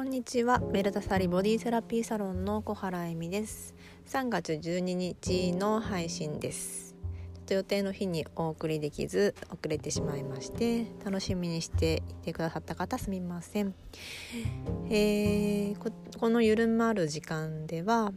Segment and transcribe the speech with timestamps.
[0.00, 0.60] こんにちは。
[0.60, 3.74] メルタサリボディセラピーサロンの小原恵美です。
[4.06, 6.96] 3月12日の配信です。
[7.34, 13.74] ちょっと予定の日にお送りできず遅れてしまいまして楽しみにしていてくださった方すみません、
[14.88, 18.10] えー、ここのゆるまる時間では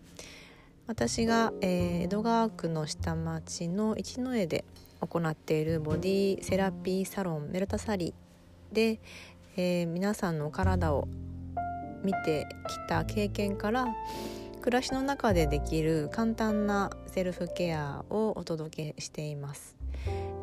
[0.88, 4.64] 私が、えー、江戸川区の下町の一之江で
[5.02, 8.14] 行っているボディセラピーサロンメルタサリ
[8.71, 9.02] で、
[9.57, 11.10] えー、皆さんの体を
[12.04, 13.88] 見てきた経験から
[14.61, 19.75] 暮らしの中でできる簡単なセルフケアをお届けしています。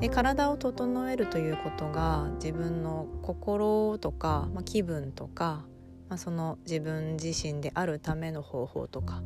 [0.01, 5.65] で体を整えるということが自分の心とか、まあ、気分とか、
[6.09, 9.23] まあ、その自分自身であるための方法とか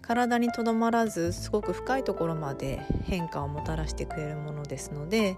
[0.00, 5.36] 体にとどまらずすごく深いところまで変化をもたらしてくれるものですので、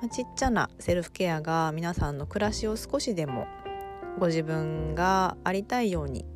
[0.00, 3.46] まあ、ちっちゃなセルフケアが皆さんの暮らしを少しでも
[4.20, 6.26] ご自分がありたいように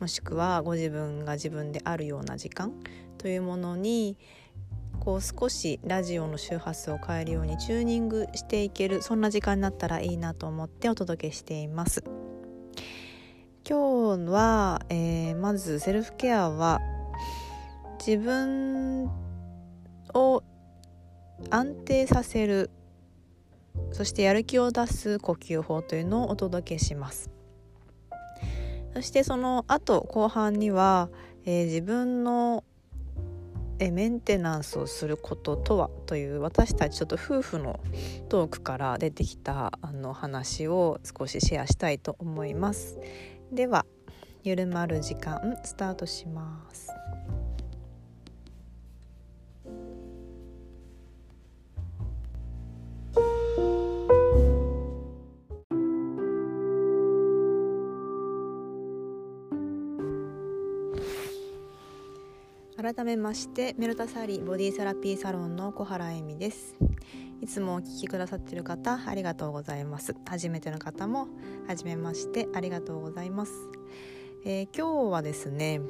[0.00, 2.72] もしくはご自分が自分であるような時間
[3.18, 4.16] というものに
[4.98, 12.02] こう少しラジオの周波数を変えるようにチューニングしていけるそんな時間になったらいいなと思ってお届けしています。
[13.68, 16.80] 今日は、えー、まずセルフケアは
[17.98, 19.10] 自分
[20.14, 20.42] を
[21.50, 22.70] 安定させる
[23.92, 27.30] そしてやる気を出す呼吸法というのをお届けします。
[28.94, 31.08] そしてその後後半には、
[31.44, 32.64] えー、自分の
[33.80, 37.78] えメンテナンスをすることとはという私たちちょっと夫婦の
[38.28, 42.98] トークから出てきたあの話を少しシェアしたいと思います。
[43.52, 43.86] では
[44.42, 46.90] ゆるまる時間スタートします。
[62.88, 66.74] 改めましてメルタサリーボディセラピーサロンの小原恵美です。
[67.42, 70.14] いつもお聞きくださっている方ありがとうございます。
[70.26, 71.28] 初めての方も
[71.66, 73.52] 初めましてありがとうございます、
[74.46, 75.82] えー、今日はですね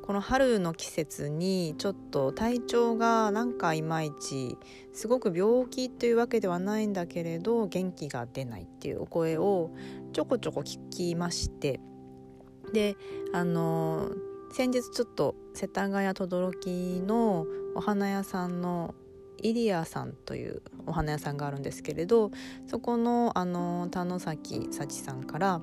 [0.00, 4.56] この春の季節にちょっと体調がなんかいまいち
[4.94, 9.70] すごく病気というわけではないんだけれど元気が出ないっていうお声を
[10.14, 11.78] ちょこちょこ聞きまして。
[12.72, 12.96] で
[13.34, 17.46] あのー先日ちょっと世田谷轟の
[17.76, 18.94] お花屋さんの
[19.42, 22.32] イリアさんというお花屋さんがあるんですけれど
[22.66, 25.60] そこのあの田野崎幸さんから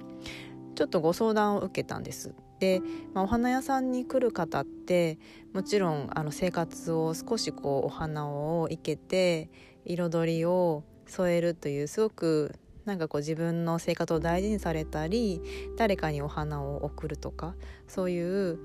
[0.75, 2.33] ちょっとご相談を受けたんです。
[2.59, 2.81] で、
[3.13, 5.19] まあ、お花屋さんに来る方って
[5.53, 9.49] もちろんあの生活を少しこうお花を生けて
[9.85, 12.55] 彩りを添えるというすごく
[12.85, 15.41] なんかこう自分の生活を大事にされたり
[15.75, 17.53] 誰かにお花を贈るとか
[17.87, 18.59] そういう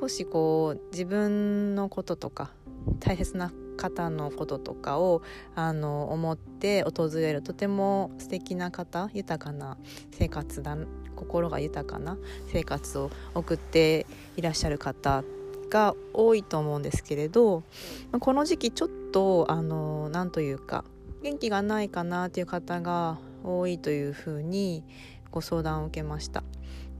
[0.00, 2.50] 少しこう自分のこととか
[3.00, 5.22] 大切な方のこととかを
[5.54, 9.76] あの思って訪れるとても素敵な方豊かな
[10.12, 10.76] 生活だ
[11.14, 12.16] 心が豊かな
[12.52, 15.22] 生活を送っていらっしゃる方
[15.70, 17.62] が多いと思うんですけれど
[18.18, 20.84] この時期ちょっとあのなんというか
[21.22, 24.84] 元気がないかなという方が多いというふうに
[25.30, 26.44] ご相談を受けました。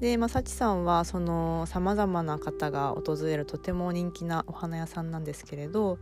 [0.00, 5.98] で、まあ、幸さんはそのさまざまな方が訪れるとても人気なお花屋さんなんですけれど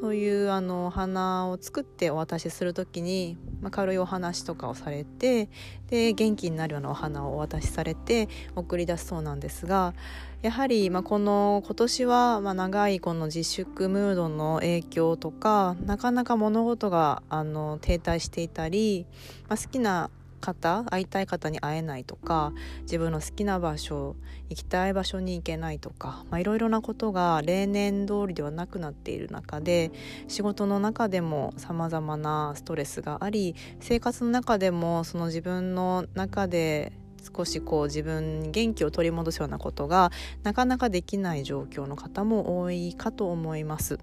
[0.00, 5.50] そういうあのお花を作ってお渡しする時に、まあ、軽いお話とかをされて
[5.88, 9.92] で元気になるようなお花をお渡しされて送り出すそうなんですが
[10.40, 19.04] やはり、まあ、この今年は、まあ、長いこの自粛ムードの影響とかなかなか物事があの停滞していたり、
[19.50, 20.08] まあ、好きな
[20.40, 22.52] 方会いたい方に会えないとか
[22.82, 24.16] 自分の好きな場所
[24.48, 29.92] 行きたい場所に行けないとかいろいろなことが例年通りではなくなっている中で
[30.26, 36.92] 仕事の中でもさまざまなストレスがあり生活の中でもその自分の中で
[37.36, 40.10] 少しこう自分元気を取り戻すようなことが
[40.42, 43.98] なかなかできない状況の方も多いかと思います。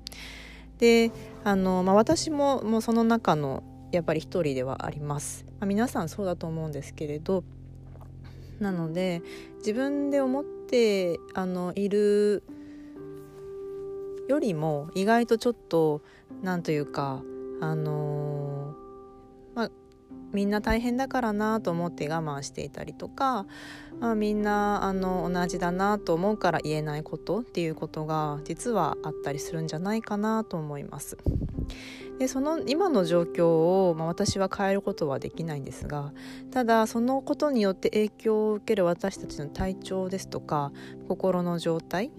[0.78, 1.12] で
[1.44, 7.44] あの、まあ、私ももうその中のやっぱり一人ではあります、まあ、皆さんそうだと思うんですけれど
[8.60, 9.22] なので
[9.60, 12.44] 自分で思ってあのいる
[14.28, 16.02] よりも意外とちょっと
[16.42, 17.22] なんというか
[17.62, 19.72] あのー、まあ
[20.34, 23.46] みんな大変だからなと思って我慢していたりとか、
[24.00, 31.18] まあ、みんなあの同じだなと思うから言えないことっていうことが実はあったりするんじゃないかなと思います。
[32.20, 33.48] でその今の状況
[33.90, 36.14] を、まあ、私は変えることはできないんですが
[36.52, 40.72] ただそのことによって影響を受ける私たちの体調ですとか
[41.08, 42.12] 心の状態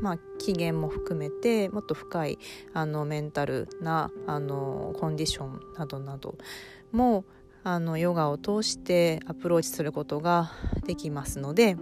[0.00, 2.38] まあ、機嫌も含めてもっと深い
[2.74, 6.36] あのメンタルなあのコンディションなどなど
[6.92, 7.24] も
[7.64, 10.52] あのヨガを通してアプローチすることが
[10.84, 11.76] できますので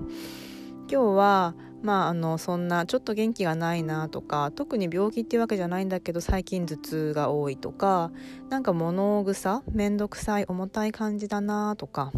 [0.94, 8.12] 今日はまあ、あのそんなちょっと元気がないなとか特に病気っていうわけじゃないんだけど最近頭痛が多いとか
[8.48, 12.12] なんか物臭面倒くさい重たい感じだなとか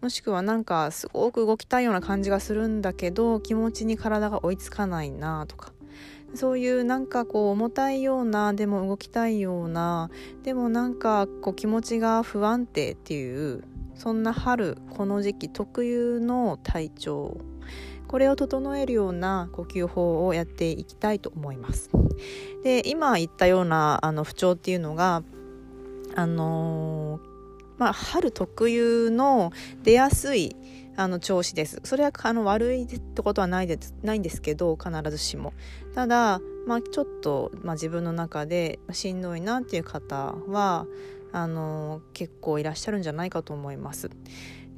[0.00, 5.72] もしくはなんかすごく動きたいような感じがするんだけど気持ちに体が追いつかないなとか
[6.32, 10.10] そういうなんかこう重たいようなでも動きたいような
[10.44, 17.40] でもなんかこう気持ちが不安定っていうそんな春この時期特有の体調
[18.14, 21.90] これを整えるような呼吸法をやっていきたいと思います。
[22.62, 25.24] で今言ったようなあの不調っていうのが
[26.14, 27.18] あの、
[27.76, 29.50] まあ、春特有の
[29.82, 30.54] 出やすい
[30.94, 31.80] あの調子です。
[31.82, 35.52] それはあの悪いってことはないですないんですけど必ずしも。
[35.92, 40.86] ただ、まあ、ちょっと、まあ、自分の中でしんどいなっていう方は
[41.32, 44.08] あの結構いらっしゃるんじゃないかと思います。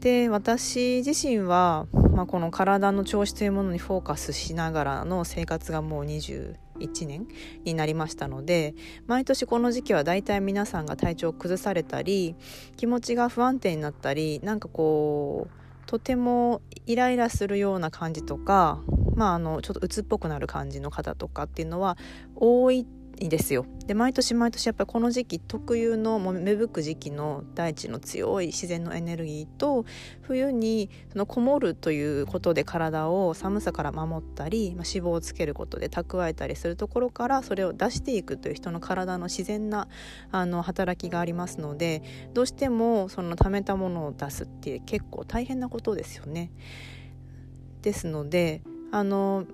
[0.01, 6.57] で私自身は、まあ、この体の調子というものにフォーカスしながらの生活がもう21
[7.07, 7.27] 年
[7.65, 8.75] になりましたので
[9.07, 12.37] 毎年この時期はだいたい皆さんが体調を崩されたり
[12.77, 18.83] 気持ちが不安定になったりなんかこうとてもイライラするような感じとか、
[19.15, 21.97] まあ、あのちょっと鬱っぽくなる感じの方とかっていうのは
[22.35, 22.87] 多い
[23.19, 29.85] いですよで毎年毎年やっぱりこの時期特有の芽吹く時期の大地の強い自然のエネルギーと
[30.23, 39.89] 冬にそのこもるということで体を寒さから守ったり、まあ、脂肪をつけることで蓄えたりするところからそれを出していくという人の体の自然な
[40.31, 42.03] あの働きがありますので
[42.35, 46.51] どうしてもその溜めたものを出すって結構大変なことですよね。
[47.83, 49.47] ですのであの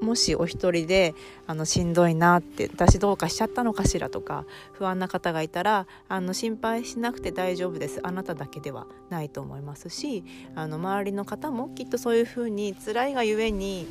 [0.00, 1.14] もしお一人で
[1.46, 8.00] あのしんどいなって私どうかしちゃったのかしらとか不安な方がいたらあの心配しなくて大丈夫です。
[8.02, 13.86] あなただけではないと思いますしあの周りの方もきっとそういうふうに辛いがゆえに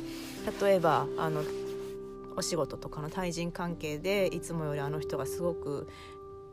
[0.60, 1.42] 例えばあの
[2.36, 5.88] お仕事とかの対人関係でいつもよりあの人がすごく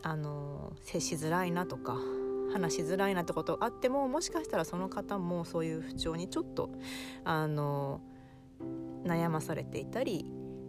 [0.02, 1.98] あの接しづらいなとか
[2.54, 6.70] 話しづらいなってことがあってももしかしたらその方もそういう不調にちょっと
[7.24, 8.02] あの
[9.06, 10.26] 悩まされていたり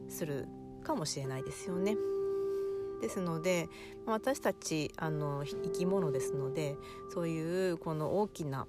[0.09, 0.47] する
[0.83, 1.97] かもしれないですよね。
[3.01, 3.69] ですので
[4.07, 6.77] 私たちあの生き物ですので
[7.13, 8.67] そういうこの大きな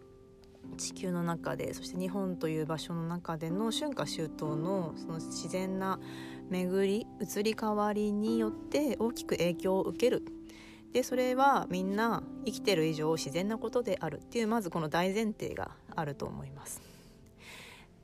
[0.78, 6.00] 地球の中でそして日本という場所の中での春夏秋冬のその自然な
[6.50, 10.24] 巡り移り変わりによって大きく影響を受ける
[10.92, 16.95] でそれはみんな生きてる以上自然なことであるっていうまずこの大前提があると思います。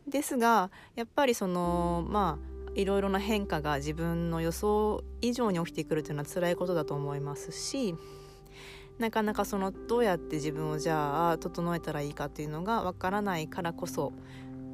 [0.08, 7.96] ですがやっぱりそのまあいろいろな変化が自分の予想以上に起きてくるというのは辛いことだと思いますし
[8.98, 14.14] なかなかそのどうやって自分をじゃあ整えたらいいかっていうのがわからないからこそ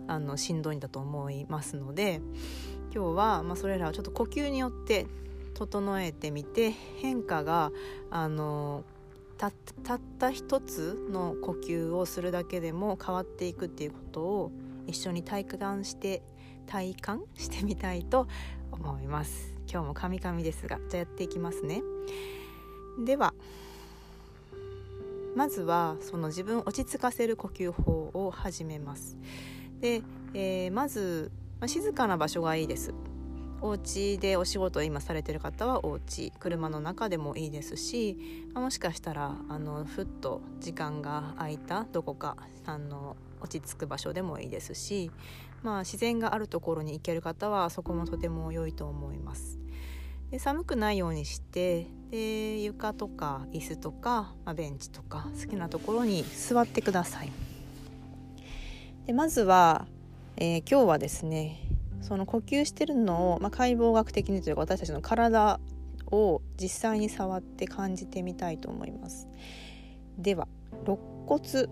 [0.07, 2.21] あのしんどいんだと思いますので
[2.93, 5.07] 今日はまあそれらをちょっと呼吸によって
[5.53, 7.71] 整えてみて変化が
[8.11, 8.83] あの
[9.37, 9.51] たっ
[10.17, 14.51] た一つの呼吸をするだけでも変わっていくっていうことを
[14.87, 16.23] 一緒に体感して
[16.65, 18.27] 体感してみたいと
[18.71, 19.53] 思います。
[19.69, 21.81] 今日もカミカミですがじゃあやっていきますね。
[23.05, 23.33] では
[25.35, 29.17] まずはその自分を落ち着かせる呼吸法を始めます。
[29.79, 30.01] で、
[30.33, 32.93] えー、まず、まあ、静かな場所がいいです。
[33.61, 36.31] お家でお仕事を今されてる方はお家。
[36.39, 38.17] 車の中でもいいですし、
[38.53, 45.11] まあ、もしかしたらあのふっと時間が空いたどこかあの落ち着く場所でもいいですし、
[45.63, 49.59] まあ、自然があるところに行ける方はそこもとても良いと思います。
[50.31, 57.31] で寒くないようにしてで床とか椅子とか、まあ、ベンチとか好きなところに座ってください。
[59.05, 59.87] でまずは、
[60.35, 61.61] えー、今日はですね
[62.01, 65.59] その呼吸してるのを、まあ、解剖学的にというか私たちの体
[66.11, 69.27] を実際に触って感じてみたいと思います。
[70.17, 70.47] では
[70.85, 71.67] 肋骨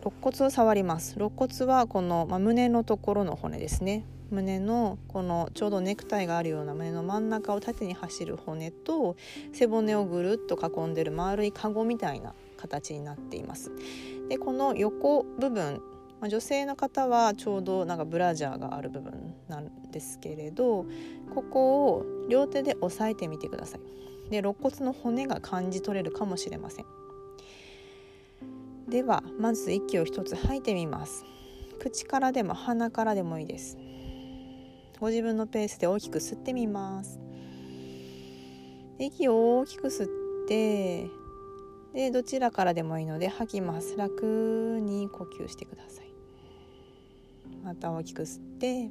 [0.00, 1.16] 肋骨を触ります。
[1.16, 4.04] 肋骨はこの、まあ、胸のところの骨ですね。
[4.30, 9.16] 胸のこのちょうどネクタイがあるような胸の真ん中を縦に走る骨と
[9.52, 13.72] 背骨をぐるっと囲んでる丸いカゴみたいな形になっています。
[14.28, 15.80] でこの横部分
[16.20, 20.84] まあ、女性の方はちょうどなんかブラジャーがある部分なんですけれど
[21.32, 23.80] ここを両手で押さえてみてください。
[24.30, 26.86] で肋骨の骨が感じ取れるかもしれません。
[28.88, 31.24] ではまず息を一つ吐いてみます。
[31.78, 33.76] 口からでも鼻からでもいいです。
[34.98, 37.20] ご自分のペースで大きく吸ってみます。
[38.98, 40.08] 息を大きく吸っ
[40.48, 41.06] て
[41.92, 43.96] でどちらからでもいいので吐きます。
[43.96, 46.06] 楽に呼吸してください。
[47.62, 48.90] また大きく吸って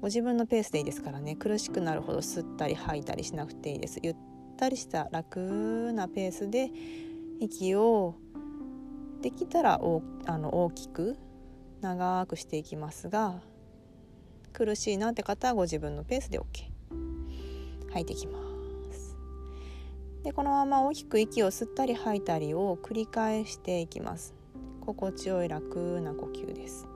[0.00, 1.36] ご自分のペースでいいですからね。
[1.36, 4.00] 苦しくなるほど吸ったり吐いたりしなくていいです。
[4.02, 4.16] ゆっ
[4.56, 6.70] たりした楽なペースで
[7.38, 8.16] 息を
[9.20, 11.16] できたらおあの大きく
[11.80, 13.40] 長くしていきますが
[14.52, 16.44] 苦しいなって方はご自分のペースで OK
[17.88, 18.38] 吐いていきま
[18.92, 19.16] す。
[20.22, 24.34] でこのまま大きく息を吸ったり吐いたりを繰り返していきます。
[24.84, 26.86] 心地よい楽な呼吸です。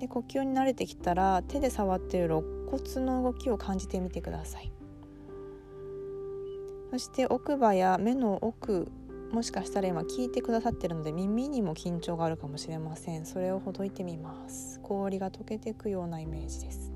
[0.00, 4.73] で呼吸に慣れてきたら手で触っている肋骨の動きを感じてみてください。
[6.94, 8.86] そして奥歯や目の奥
[9.32, 13.26] もしかしたら今聞いてくださってるので耳にも緊張があるかもしれません。
[13.26, 14.78] それをほどいてみます。
[14.80, 16.92] 氷が溶けていくようなイメージです。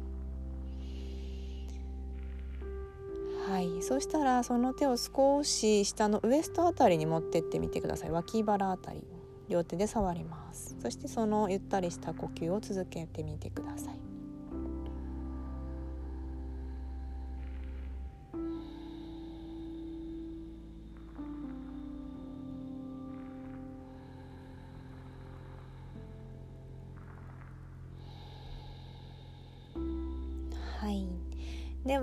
[3.49, 3.83] はい。
[3.83, 8.13] そしたらその手を少し下のウエストあたりに持ってってみてください。
[8.13, 9.03] 脇腹あたり
[9.49, 10.77] 両手で触ります。
[10.81, 14.08] そしてそのゆったりした呼吸を続けてみてくださいはい。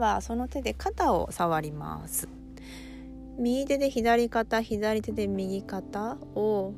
[0.06, 2.30] はその手で肩を触ります。
[3.38, 6.74] 右手で左肩左手で右肩を、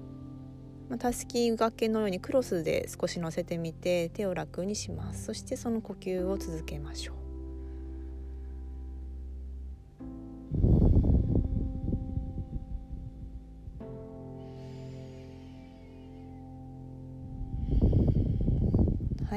[0.98, 5.26] たすき掛けのようにクロスで少し乗せてみて手を楽にします。
[5.26, 7.17] そしてその呼吸を続けましょう。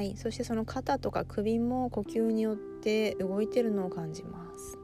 [0.00, 4.78] はい、そしてその肩とか首も呼吸によって動いてるのを感じます。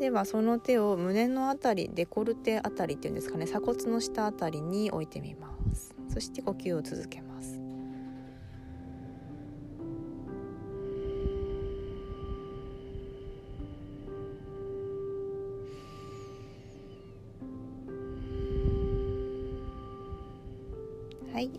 [0.00, 3.46] ではその手を胸のあたりデコルテあたりっていうんですかね。
[3.46, 5.94] 鎖骨の下あたりに置いてみます。
[6.08, 7.59] そして呼吸を続けます。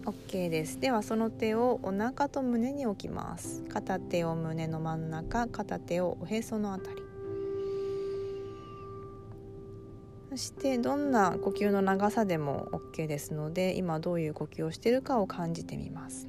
[0.05, 0.79] OK です。
[0.79, 3.63] ではその手をお腹と胸に置きます。
[3.69, 7.01] 片手を胸の真ん中片手をおへそのあたり。
[10.31, 16.27] そしてどんな呼吸の長さでも OK ですので今どういう呼吸をしているかを感じてみます。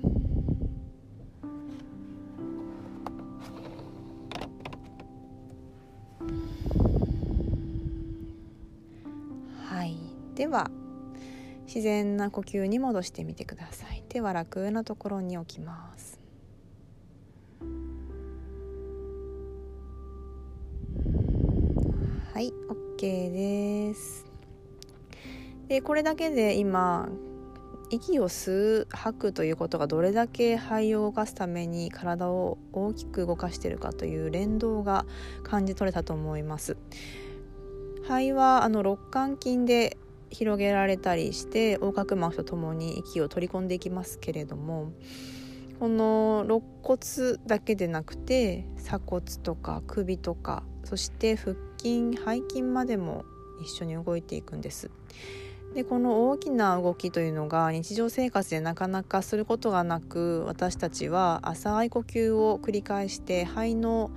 [9.69, 9.97] はい、
[10.35, 10.69] では
[11.75, 14.05] 自然な呼吸に戻してみてください。
[14.11, 16.21] 手は楽なところに置きます。
[22.35, 22.52] はい、
[22.99, 24.26] OK です
[25.69, 27.09] でこれだけで今
[27.91, 35.05] 息を吸う吐くということがどれだけ肺を動かすために体を大きく動かしているかという連動が
[35.43, 36.76] 感じ取れたと思います
[38.02, 39.99] 肺はあの肋間筋で
[40.32, 44.92] 広げられたりして横隔膜とともに息を取り込んでいきますけれども
[45.78, 53.24] この肋骨だけでなくて鎖骨とか首とかそして腹筋背筋までも
[53.62, 54.90] 一緒に動いていくんです。
[55.74, 64.10] でこの大きな動きというのが日常生活でなかなかすることがなく私たちは浅い呼吸を繰り返して肺の、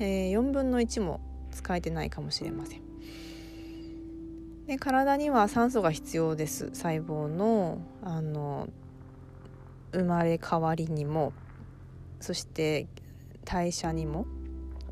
[0.00, 1.20] えー、4分の1も
[1.52, 2.87] 使えてないかもしれません。
[4.68, 6.68] で体には酸素が必要です。
[6.74, 8.68] 細胞のあの
[9.92, 11.32] 生まれ変わりにも
[12.20, 12.86] そして
[13.46, 14.26] 代謝にも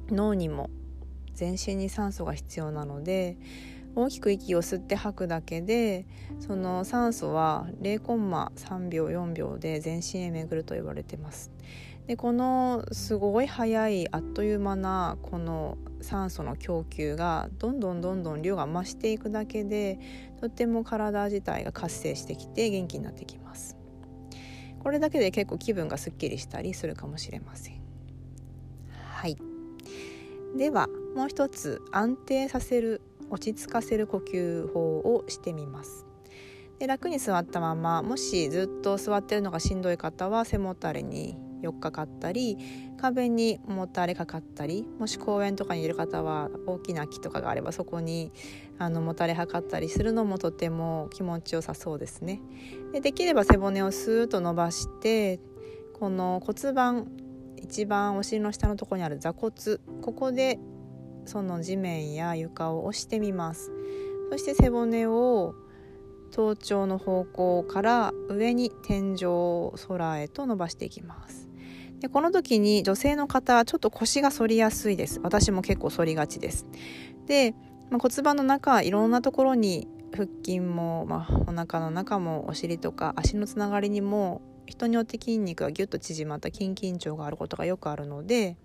[0.08, 0.70] 脳にも
[1.34, 3.36] 全身に酸素が必要なので
[3.96, 6.06] 大きく息を吸って吐くだけで
[6.38, 11.50] その酸素は0コンマ3秒4秒で全身へ巡ると言われてます。
[12.06, 19.98] でこのすごい速いあっという間なこの酸素の供給がどんどんどんどん量が増していくだけで
[20.40, 23.76] とっても体自体が活性してきて元気になってきます。
[24.78, 27.80] これだけで結構気分がすっきりしたりするかもしれません。
[28.92, 29.36] はい。
[30.56, 30.86] では
[31.16, 36.06] もう一つ安定させる落ち着かせる呼吸法をしてみます
[36.78, 42.58] で楽に座ったままもしずっと座ってるのがしんどい方は背もたれに寄っかかったり
[42.98, 48.32] 壁にもたれかかったりもし公園とかにいる方は大きな木とかがあればそこに
[48.78, 52.40] あのもたれはかったりするのもとても気持ちよさそうですね。
[52.92, 55.40] でできれば背骨をスーッと伸ばして
[55.94, 57.06] この骨盤
[57.56, 59.52] 一番お尻の下のところにある座骨
[60.02, 60.58] ここで
[61.26, 63.70] その地面や床を押してみます。
[64.30, 65.54] そして背骨を
[66.30, 71.48] 頭頂の方向から上に天井空へと伸ばしていきます。
[72.00, 75.20] でこの時に女性の方ちょっと腰が反りやすいです。
[75.22, 76.66] 私も結構反りがちです。
[77.26, 77.54] で、
[77.90, 88.56] まあ、骨盤の中いろんなところに腹筋も、まあ、お腹の中もお尻とか足のつながりにも人によって筋肉がギュッと縮まった筋緊張があることがよくあるので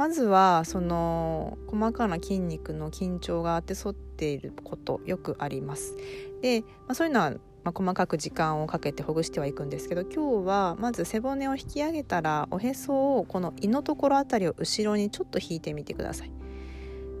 [0.00, 5.94] まずはその細かな筋肉の緊張があって反っていることよくあります。
[6.40, 7.32] で、まあ、そういうのは
[7.64, 16.32] まあ、細かく時間をかけてほぐしてはいくんですけど今日はまず背骨を引き上げたらおへそをこの胃のところあたりを後ろにちょっと引いてみてください。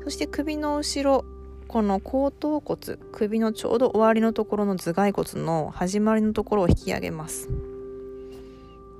[0.04, 1.26] そして首の後ろ
[1.68, 7.50] この後頭骨首のちょうど終わりのところの頭蓋骨の始まりのところを引き上げます。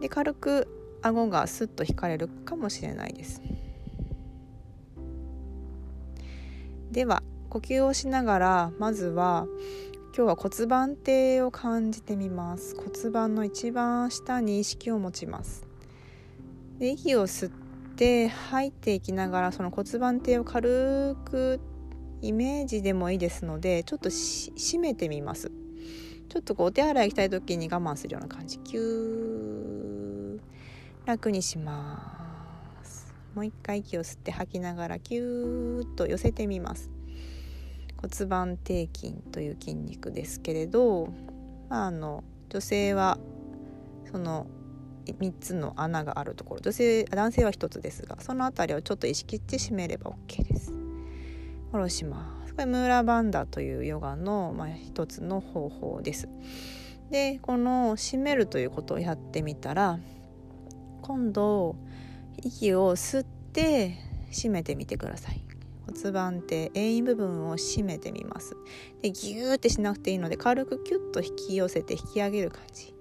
[0.03, 0.69] で軽く
[1.01, 3.41] 顎がスッと引かれるかもしれないです。
[6.91, 9.47] では呼吸をしながらまずは
[10.17, 12.75] 今日は骨盤底を感じてみます。
[12.77, 15.67] 骨盤の一番下に意識を持ちます。
[16.79, 17.51] で息を吸っ
[17.95, 21.61] て吐いていきながらその骨盤底を軽く
[22.23, 25.53] イメージでもいいですのでちょっと締めてみます。
[26.29, 28.59] ちょっとこうお手洗い行きたい時に我慢するような感じ。
[28.59, 30.41] キュー。
[31.07, 32.20] 楽にします。
[33.35, 36.91] もう一回息を吸って吐きながらキューッと寄せてみます。
[38.01, 41.09] 骨盤底筋という筋肉ですけれど、
[41.69, 43.19] まあ、の女性は
[44.11, 44.47] その
[45.07, 46.61] 3つの穴があるところ。
[46.61, 50.73] 女性男性は1つですがその辺りをちょっと意識して締めれば OK です。
[51.73, 52.55] 下ろします。
[52.55, 56.29] これムーラバンダというヨガの、まあ、一つの方法です。
[57.11, 59.99] でこの締めるということをやってみたら
[61.03, 61.77] 今度
[62.43, 63.97] 息を吸って
[64.33, 65.41] 締めてみてください。
[65.87, 68.57] 骨盤って遠因部分を締めてみます。
[69.03, 72.95] でギューってしなくていいので軽くキュッと引き寄せて引き上げる感じ。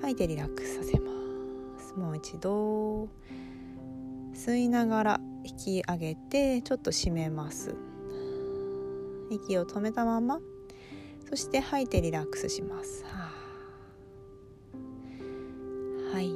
[0.00, 1.10] 吐いてリラックスさせま
[1.78, 1.94] す。
[1.94, 3.08] もう一度。
[4.34, 7.74] 吸いながら引き上げてちょっと締めます。
[9.30, 10.40] 息を止めたまま。
[11.28, 13.04] そして吐いてリラックスします。
[16.12, 16.30] はい。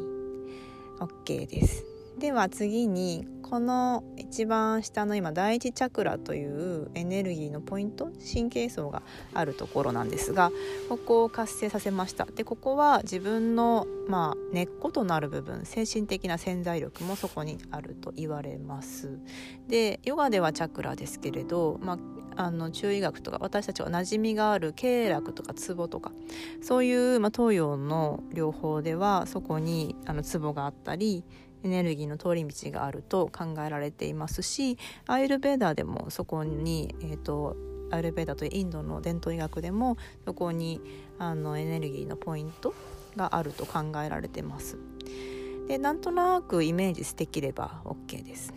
[1.00, 1.89] OK です。
[2.20, 9.02] では次にこの一番下の今第一チャクラというエネルギーのポイント神経層が
[9.32, 10.52] あるところなんですが
[10.90, 12.26] ここを活性させました。
[12.26, 19.18] でここは自分の、まあ、根っことなる部分精神的な潜在力もそこにあると言われます。
[19.66, 21.94] でヨガではチャクラですけれど、ま
[22.36, 26.12] あ、あの中医学とか私たちは馴染みがある経絡とかツボとか
[26.60, 31.24] そういう、まあ、東洋の療法ではそこにあのツボがあったり
[31.62, 37.56] エネルギーの通り道があると考えられていますしアイルベーダーでもそこに、えーと、
[37.90, 40.80] アイルベーダーというインドの伝統医学でもそこに
[41.18, 42.74] あのエネルギーのポイント
[43.16, 44.78] があると考えられてます。
[45.68, 48.52] でなんとなくイメージできれば OK です。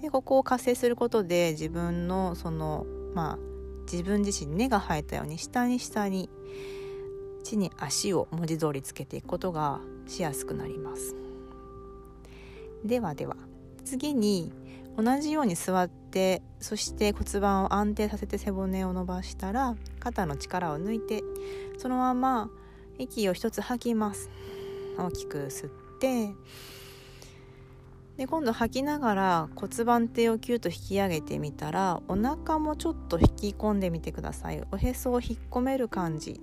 [0.00, 2.84] でここを活性することで自分のその
[3.14, 3.38] まあ
[3.90, 6.28] 自分自身根が生えたように下に下に
[7.44, 11.31] 地に足を文字通りつけていくことがしやすくなります。
[12.84, 13.36] ではでは。
[13.84, 14.52] 次に
[14.96, 21.22] 同じように座ってそして骨盤を安定させて背骨を伸ばしたら肩の力を抜いて
[21.78, 22.50] そのまま
[22.98, 24.30] 息を一つ吐きます。
[24.98, 26.34] 大きく吸って
[28.16, 34.62] で今度吐きながら骨盤底をキュッと引き上げてみたらお腹もちょっと引き込んでみてください。
[34.70, 36.40] おへそを引っ込める感じ。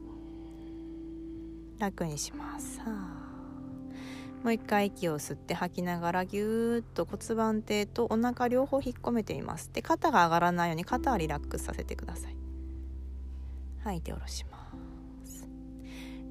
[1.77, 2.81] 楽にします。
[4.43, 9.69] もう一回息を吸って吐きながらぎゅーっと骨盤底とお腹両方引っ込めてみます。
[9.73, 12.35] で肩が上がらないように肩はリラックスさせてください。
[13.83, 14.57] 吐いて下ろしま
[15.25, 15.47] す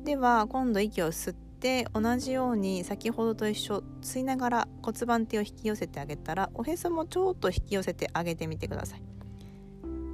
[0.04, 9.02] では今度息を吸って同じように先ほどと一緒吸いながら骨盤底を引き寄せてあげたらおへそもちょっと引き寄せてあげてみてください。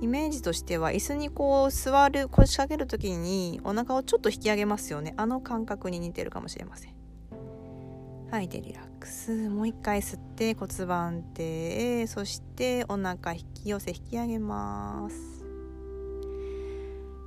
[0.01, 5.15] イメージとしては椅子にこう座る腰掛ける時にお腹をちょっと引き上げますよね。
[5.17, 7.04] あの感覚に似てるかもしれません。
[8.31, 9.49] 吐いてリラックス。
[9.49, 15.45] もう一回吸って骨盤底そしてお腹引き寄せ引き上げます。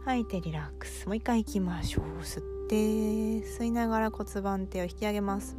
[0.06, 1.06] 吐いてリラックス。
[1.06, 5.56] もう一回いきましょう吸って吸いながら骨盤底を引き上げます。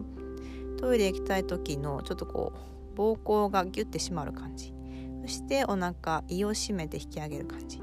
[0.78, 2.52] トイレ行きたい時のちょっとこ
[2.94, 4.74] う膀胱がギュッて締まる感じ。
[5.22, 7.80] そしてお腹胃を締めて引き上げる感じ。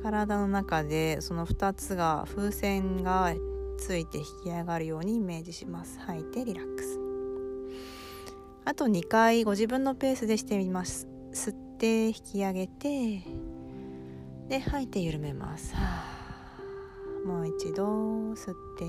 [0.00, 3.34] 体の中でその2つが風船が
[3.78, 5.98] ついて引き上がるようにイメージします。
[6.00, 6.98] 吐いてリラックス。
[8.64, 11.08] あと2回ご自分のペースでしてみます。
[11.32, 13.22] 吸って引き上げて
[14.48, 15.74] で吐いて緩めます。
[17.24, 17.84] もう一度
[18.34, 18.84] 吸って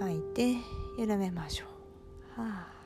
[0.00, 0.56] 吐いて
[0.98, 1.66] 緩めましょ
[2.38, 2.40] う。
[2.40, 2.76] はあ。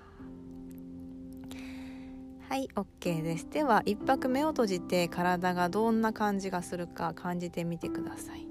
[2.51, 3.49] はい OK です。
[3.49, 8.50] では一泊目を閉じて体がどんな感じがするか感じてみてください。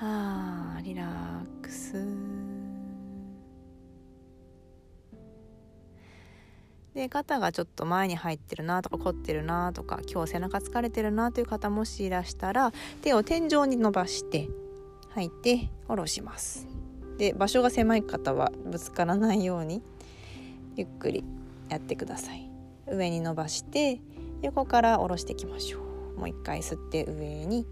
[0.00, 1.94] はあリラックス。
[6.94, 14.48] で肩がちょっと前に入ってるなとか凝ってるなとか今日背中疲れてるなという方もしいらしたら手を天井に伸ばして
[15.10, 16.68] 吐いて下ろします。
[17.18, 19.82] で場所が狭い方はぶつからないように
[20.76, 21.24] ゆっくり
[21.68, 22.48] やってください。
[22.86, 24.00] 上に伸ばして
[24.42, 25.78] 横から下ろしていきましょ
[26.16, 26.20] う。
[26.20, 27.66] もう一回吸って上に。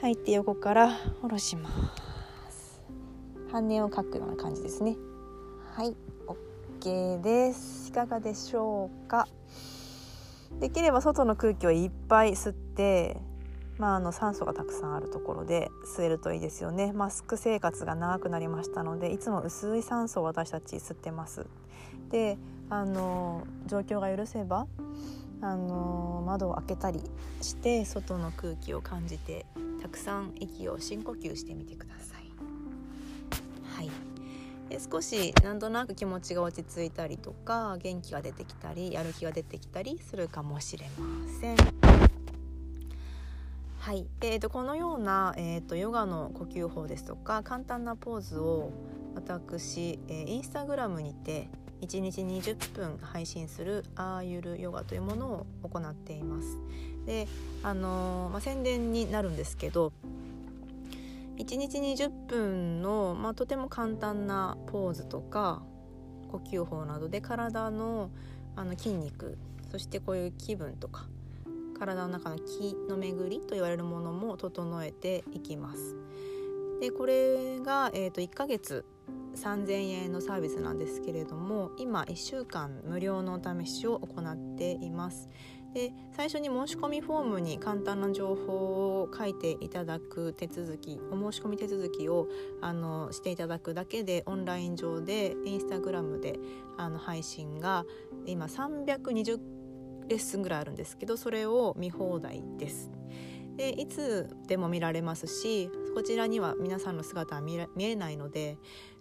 [0.00, 0.90] 吐いて横から
[1.22, 1.70] 下ろしま
[2.50, 2.80] す。
[3.50, 4.96] 半音を書くような感じですね。
[5.74, 5.96] はい。
[6.80, 7.88] OK です。
[7.88, 9.26] いかがでしょうか。
[10.60, 13.16] できれば外の空気をいっぱい吸って
[13.78, 16.92] まあ、あの酸素がたくさんあるところで吸えるといいですよね。
[16.92, 21.46] マスク生活が長くなりましたのでいつも薄い酸素を私たち吸ってます。
[22.10, 22.38] で
[22.70, 24.66] あの状況が許せば
[25.40, 27.00] あの窓を開けたり
[27.40, 29.46] して外の空気を感じて
[29.88, 32.28] たくさん息を深呼吸してみてください。
[33.74, 33.90] はい
[34.68, 41.56] で少しなんとなく気持ちが落ち着いたりとか元気が出てきたりやる気が出てきたりするかもしれません。
[43.78, 48.70] はい、えーと、このような、えーと、ヨガの呼吸法ですとか簡単なポーズを
[49.14, 51.48] 私、えー、インスタグラムにて
[51.80, 56.58] 1日20分配信するアーユルヨガというものを行っています。
[57.08, 57.26] で
[57.62, 59.92] あの、まあ、宣伝になるんですけど
[61.38, 65.62] 1日20分の、まあ、とても簡単なポーズとか
[66.30, 68.10] 呼吸法などで体の
[68.56, 69.38] あの筋肉
[69.70, 71.06] そしてこういう気分とか
[71.78, 75.94] 体の中の気の巡りと言われるものも整えていきます。
[76.80, 78.84] でこれが、えーと1ヶ月
[79.38, 85.28] 3000円のサービスなんですけれども今1週間無料のお試しを行っています
[85.74, 92.26] で最初に申し込みフォームに簡単な情報を書いていただく手続きお申し込み手続きを
[92.60, 96.38] あのしていただくだけでオンライン上でインスタグラムで
[96.78, 97.84] あの配信が
[98.26, 99.38] 今320
[100.08, 102.90] レッスンぐらいあるんですけどそれを見放題です。
[103.56, 108.56] でいつでも見られますしこちらには皆さんの姿は見えないので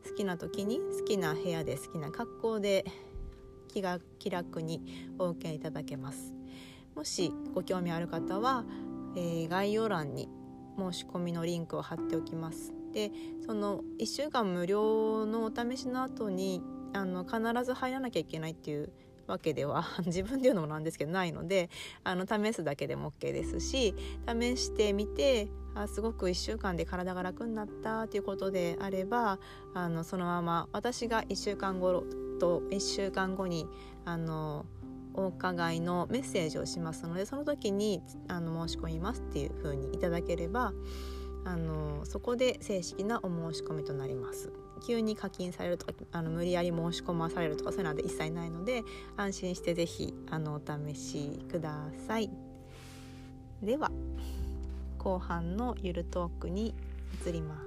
[0.10, 2.84] 好きな時に好きな部屋で好きな格好で
[3.68, 4.82] 気が気楽に
[5.20, 6.37] お受けいただけます
[6.98, 8.66] もしご興味ある方は、
[9.16, 10.28] えー、概要欄に
[10.80, 12.74] 申し込みのリンクを貼っておきます。
[12.92, 13.12] で
[13.46, 18.92] その1週間無料のお試しの後にあの必ず入らなきゃいけないっていう
[19.28, 21.70] わけでは 自分で言うのもなんですけどないので
[22.04, 23.94] あの試すだけでも OK ですし
[24.28, 29.38] 試してみてあすごく1週間で体が楽になったということであれば
[29.76, 32.06] あのそのまま私が1週間後
[32.40, 33.68] と1週間後に
[34.06, 34.66] あの
[35.18, 40.72] お伺いのメッセージをしますのでその時にあの申し込みますっていう風にいただければ
[41.44, 44.52] あのそこで正式なお申し込みとなります。
[44.86, 48.84] 急に課金されるとかあの無理やり申し込まされるとかそういうのは一切ないので
[49.16, 52.30] 安心して是非あのお試しください。
[53.64, 53.92] では
[55.00, 56.76] 後半のゆるトークに
[57.26, 57.67] 移ります。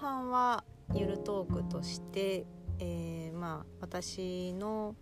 [0.00, 2.46] 半はゆるトークとして、
[2.78, 4.96] えー、まあ私の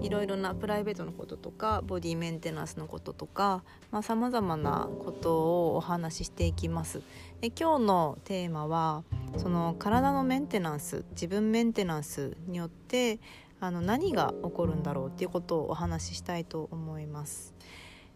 [0.00, 3.62] いろいろなプライベートのこととかボディメンテナンスのこととか
[4.02, 7.00] さまざ、まなことをお話ししていきます。
[7.42, 9.04] で今日のテーマは
[9.36, 13.20] その体のメンテナンス自分メンテナンスによって
[13.60, 17.54] あの何が起こるんだろうっていうことをお話ししたいと思います。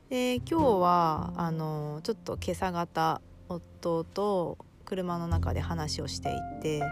[0.09, 6.83] で今日はあのちょっと今朝方夫と車の中で話をしていて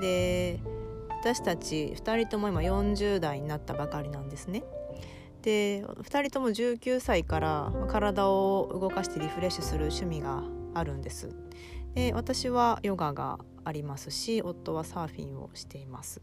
[0.00, 0.60] で
[1.20, 4.64] 私たち2人とも今40代になったばかりなんですね。
[5.42, 11.28] で2人とも19歳から体を動かしてリフレッシュする趣味があるんです。
[11.94, 16.22] で私はヨガがありますし夫はサーフィンをしています。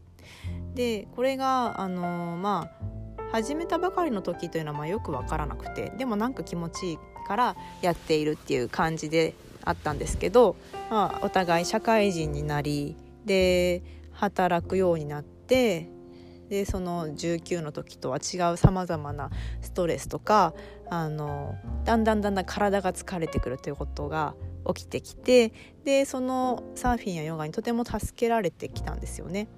[0.74, 10.56] でこれがあのまあ始めたばかりの時というのはまあよく分からなくてでもなんか気持ちいいからやっているっていう感じであったんですけど、
[10.90, 15.88] まあ、お互い社会人になりで働くようになって
[16.48, 19.30] でその19の時とは違うさまざまな
[19.62, 20.52] ストレスとか
[20.90, 24.34] あのだんだんだんだん体が疲れてくるということが
[24.66, 25.52] 起きてきて
[25.84, 29.48] でそのサーフィンやヨガにとても助けられてきたんですよね。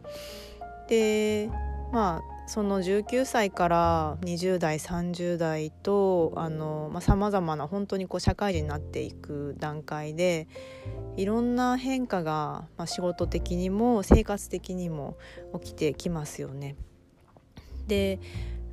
[0.88, 1.50] で
[1.92, 6.35] まあその19歳から20代30代と
[7.00, 10.46] さまざ、まな本当にこう社会人になっていく段階で
[11.16, 15.16] いろんな変化が、まあ、仕事的にも生活的にも
[15.61, 16.76] 起きてきますよね。
[17.87, 18.20] で、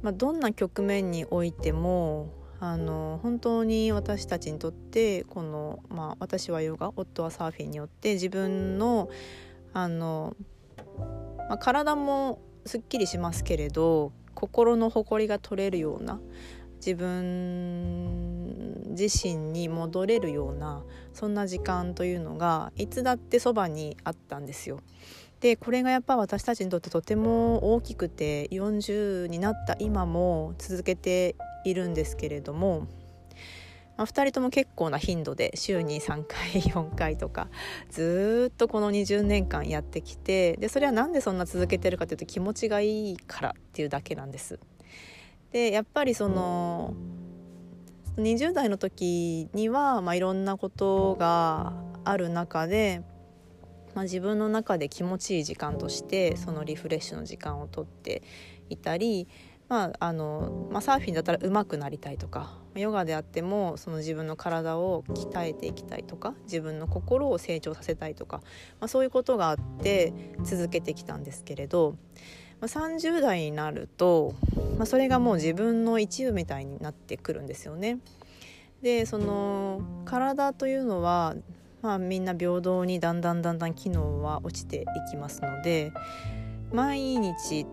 [0.01, 9.09] まあ、どんな局面においてもあの本当に私たちにとってこの、まあ、私はヨガ夫はサーフィンによって自分の
[9.73, 10.35] あの、
[11.49, 16.19] まあ、体もすっきりしますけれど心の誇りが取れるような
[16.77, 24.79] 自分自身に戻れるようなそんな時間というのがいつだってそばにあったんですよ。
[25.41, 32.87] でこれがやっぱ私たちにとってとても大きくて40になった今も続けているんですけれども
[34.01, 36.39] まあ、2人とも結構な頻度で週に3回
[36.73, 37.49] 4回とか
[37.91, 44.59] ずっとこの20年間やってきてでそれは何でそんな続けてるかというと気持ちがいいからっていうだけなんです。
[45.51, 46.95] でやっぱりその
[48.17, 53.03] 20代の時には、まあ、いろんなことがある中で、
[53.93, 58.23] まあ、自分の中で気持ちいい時間としてそのリフレッシュの時間をとって
[58.67, 59.27] いたり
[59.69, 68.37] まああのまあ、サーフィンだったら上手くなりたいとかヨガであってもその自分の体を鍛えていきたいとか自分の心を成長させたいとか、
[68.79, 71.95] まあ、そういうことがあって続けてきたんですけれど、
[72.61, 74.33] まあ、30代になると、
[74.77, 77.99] まあ、それがもう自分の一部みたいになってくるんですよね。
[78.81, 81.35] でその体というのは、
[81.81, 85.91] まあ、みんな平等にだんだんだんだん機能は落ちていきますので
[86.73, 87.67] 毎日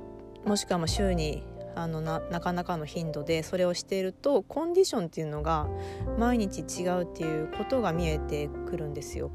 [0.45, 1.43] もしくは週に
[1.75, 5.69] あのななかなかの頻度でそれをしているとコンディションっていうのが
[6.19, 9.31] 毎日違うっていうことが見えてくるんですよ。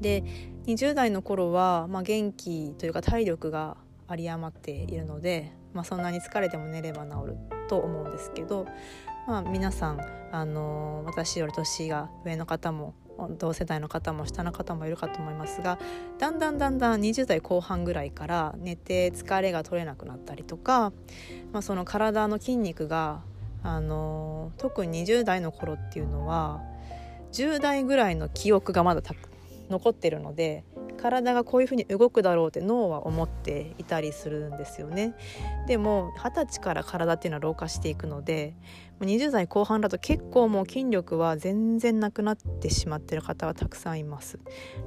[0.00, 0.22] で
[0.66, 3.76] 20代の頃は、まあ、元気というか体力が
[4.10, 7.36] 有り余っているので、まあ、そんなに疲れても寝れば治る
[7.68, 8.66] と思うんですけど、
[9.26, 10.00] まあ、皆さん、
[10.32, 12.94] あの私より年が上の方も
[13.38, 15.78] 同世代の方も下の方もいるかと思いますが
[16.18, 20.92] だんだんだんだん20代後半ぐらいから寝て疲れが取れなくなったりとか、
[21.52, 23.22] まあ、その体の筋肉が
[23.62, 26.62] あの特に20代の頃っていうのは
[27.32, 29.14] 10代ぐらいの記憶がまだた
[29.70, 30.64] 残ってるので
[30.96, 35.14] 体がこういうふうに動くだろうって脳は思っていたりするんですよね。
[35.66, 38.56] でも二十歳から体っていうのは老化していくので
[39.00, 44.38] 20代後半だと結構もう筋力は全然なくなってしまってる方はたくさんいます。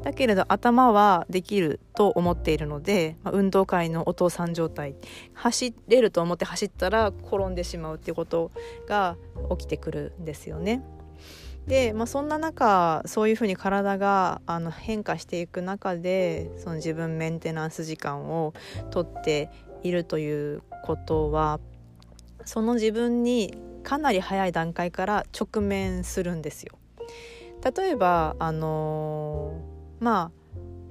[0.03, 4.95] だけれど頭はできると思っているので、まあ、運動会のお父さん状態
[5.33, 8.51] 走れると思って走ったら転んでしまうっていうこと
[8.87, 9.15] が
[9.51, 10.83] 起きてくるんですよね。
[11.69, 18.53] で、まあ、そんな中そういうふうに体があの変化していく中でその自分メンテナンス時間を
[18.89, 19.51] とって
[19.83, 21.59] いるということは
[22.43, 26.77] その自分にかなり早い段階から直面するんですよ。
[27.75, 29.61] 例えばあの、
[29.99, 30.39] まあ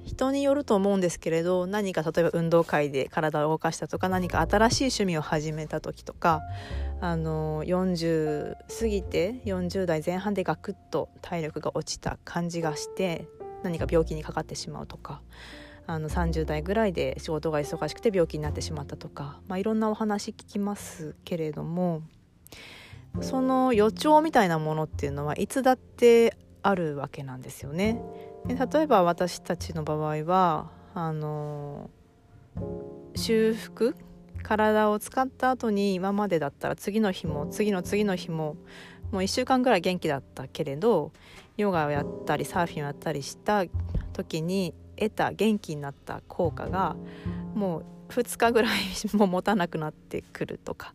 [0.05, 6.41] 人によると思うんですけれど何か例えば運動会で体を動かしたとか何か新しい趣味を始めた時とか
[7.01, 13.27] あの40過ぎて40代前半でガクッと体力が落ちた感じがして
[13.63, 15.21] 何か病気にかかってしまうとか
[15.87, 22.03] あの30代ぐらいで仕事が忙しくて病気になってしまったとか、まあ、いろんなお話聞きますけれども
[23.21, 27.99] その予兆みたいなものっていうのはいつだってあるわけなんですよね。
[28.45, 31.89] で例えば私たちの場合はあの
[33.15, 33.95] 修復
[34.43, 38.55] 体を使った後に今までだったら次の日も次の次の日も
[39.11, 41.11] もう1週間ぐらい元気だったけれど
[41.57, 43.65] ヨガをやったりサーフィンをやったりした
[44.13, 46.95] 時に得た元気になった効果が
[47.53, 48.79] もう2日ぐらい
[49.13, 50.93] も持たなくなってくるとか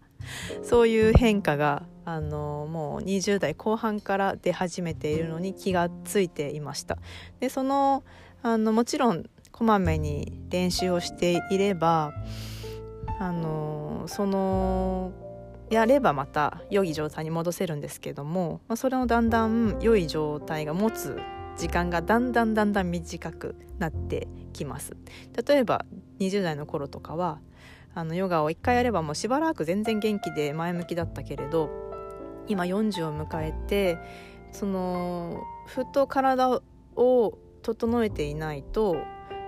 [0.62, 6.98] そういう変化があのもう20代後半から出始めているのに気がついていました。
[7.40, 8.04] でその
[8.42, 12.12] あのもちろんこまめに練習をしていれば
[13.18, 15.12] あのその
[15.70, 21.18] やればまた良い状態に戻せるんですけども、まあ、それをだんだん良い状態が持つ
[21.56, 24.96] 時間がだんだんだんだん短くなってきます。
[25.46, 25.84] 例えば
[26.20, 27.40] 20代の頃とかは
[27.94, 31.70] あのヨガを1回やればもうしばらく全然元気で前向きだったけれど
[32.48, 33.98] 今40を迎えて
[34.52, 36.60] そのふと体
[36.96, 38.96] を整えていないと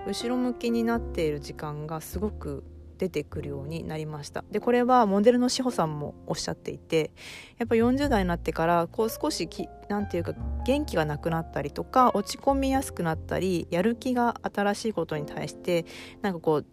[0.07, 2.63] 後ろ向きになっている時間がすごく
[2.97, 4.43] 出てくるようになりました。
[4.51, 7.11] でこれはモデルの志保さんもおっしゃっていて
[7.57, 9.47] やっぱ40代になってからこう少し
[9.89, 10.33] 何て言うか
[10.65, 15.85] 元気がなくなったりとか落ち込みやすくなったりやる気が新しいことに対して
[16.21, 16.65] なんかこう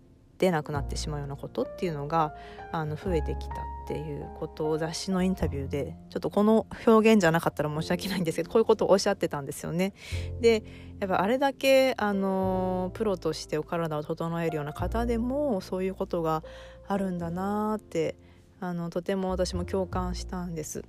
[0.45, 2.35] 出なくなってしまうようなことっていうのが
[2.71, 3.57] あの増えてきたっ
[3.89, 9.95] ていうことを雑誌のインタビューでちょっとこの表現じゃなかったら申し訳ないんですけどこういうことをおっしゃってたんですよね。
[10.41, 10.63] で
[11.01, 16.43] やっぱあれだけあのプロとしてお体を整えるような方でもそういうことが
[16.87, 18.17] あるんだなって
[18.61, 20.85] あのとても私も共感したんです。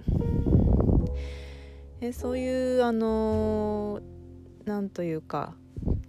[2.02, 4.02] でそういうあの
[4.66, 5.56] なんというか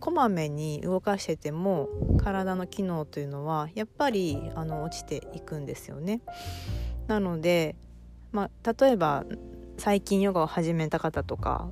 [0.01, 6.21] こまめに動かしてても体の機能というのはやっぱりあの落ちていくんですよね。
[7.07, 7.77] なので、
[8.33, 9.25] まあ、例えば
[9.79, 11.71] 最近ヨガを始めた方とか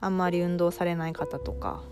[0.00, 1.82] あんまり運動されない方とか、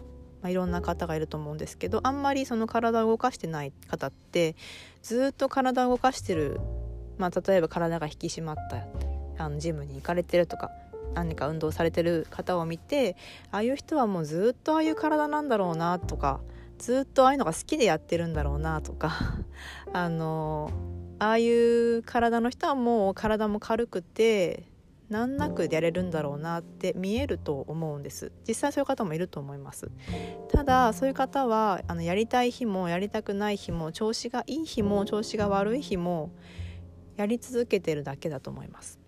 [0.42, 4.56] まあ、いろんな方がいると思うんですけどあんまりその体を動かしてない方って
[5.02, 6.60] ずっと体を動かしてる、
[7.18, 8.56] まあ、例えば体が引き締まっ
[9.36, 10.70] たあのジムに行かれてるとか
[11.14, 13.16] 何か運動されてる方を見て
[13.50, 16.40] ああいう人はもうずっとああいう体なんだろうなとか
[16.78, 19.38] ずっとああいうのが好きでやってるんだろうなとか
[19.92, 20.70] あの
[21.18, 24.64] ああいう体の人はもう体も軽くて
[25.08, 28.32] 難なくやれるんだろうなって見えると思うんです。
[28.48, 29.90] 実際そういう方もいると思います。
[30.48, 36.30] ただそういう方はあのやりたい日もやりたくない日も調子がいい日も調子が悪い日も
[37.16, 38.98] やり続けてるだけだと思います。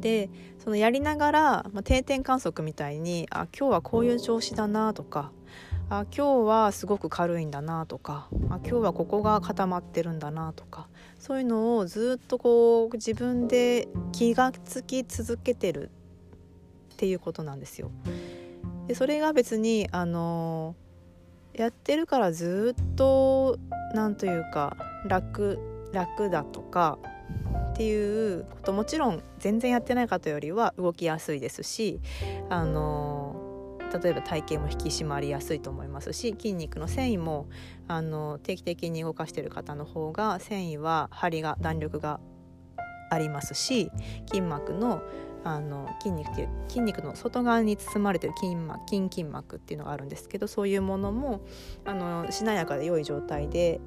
[0.00, 5.32] でそのやりながら、まあ、定点観測みたいにあ今日はこういう調子だなとか
[5.90, 10.86] あ今日はすごく軽いんだなとかあ今日はここが固まってるんだなとか
[11.18, 15.90] そういうのをずっとこう自分で気がつき続けてる
[16.92, 17.90] っていうことなんですよ。
[18.86, 20.74] でそれが別にあの
[21.54, 23.58] やってるからずっと
[23.94, 25.58] 何というか楽
[25.92, 26.98] 楽だとか
[27.78, 32.00] っていうこともちろん全然やってない方よりは動きやすいですし
[32.50, 37.46] あの例えば体型も引き締まりやすいと思いますし筋肉の繊維も
[37.86, 42.18] あの定期的に動かしてる方の方が繊維は張りが弾力が
[43.12, 43.92] ありますし
[44.26, 45.00] 筋膜の
[45.44, 51.42] あの筋肉っていう筋肉の外側に包まれてる筋膜筋筋膜っていうのがあるんですけどそういうものも
[51.84, 53.80] あのしなやかで良い状態で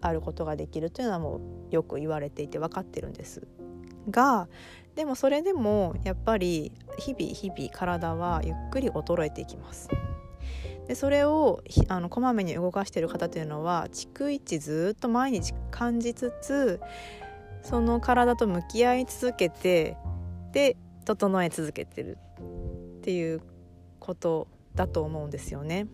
[0.00, 3.46] あることができるというのはもうよく言われていて分かってるんです
[4.10, 4.48] が
[4.94, 9.88] でもそれでもやっぱり日々日々体はゆっくり衰えていきます
[10.86, 16.80] でそれをあのこまめに動かしている方というのは逐一ずっと毎日感じつつ
[17.62, 19.96] その体と向き合い続けて
[20.52, 22.18] で整え続けてる
[22.98, 23.42] っていう
[23.98, 25.86] ことだと思うんですよね。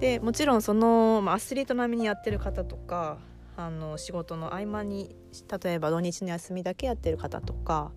[0.00, 3.18] でもちろんその、まあ、アスリート並みにやってる方とか
[3.56, 5.16] あの仕事の合間に
[5.62, 7.92] 例えば土日の休みだけやってる方とか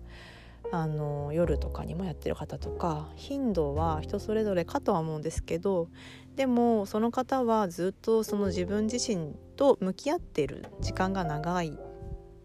[0.72, 5.88] あの夜とかにもやってる方とか頻度は人それぞれかとは思うんですけど
[6.36, 11.76] でもその方はずっとその自分自身と向き合ってる時間が長い。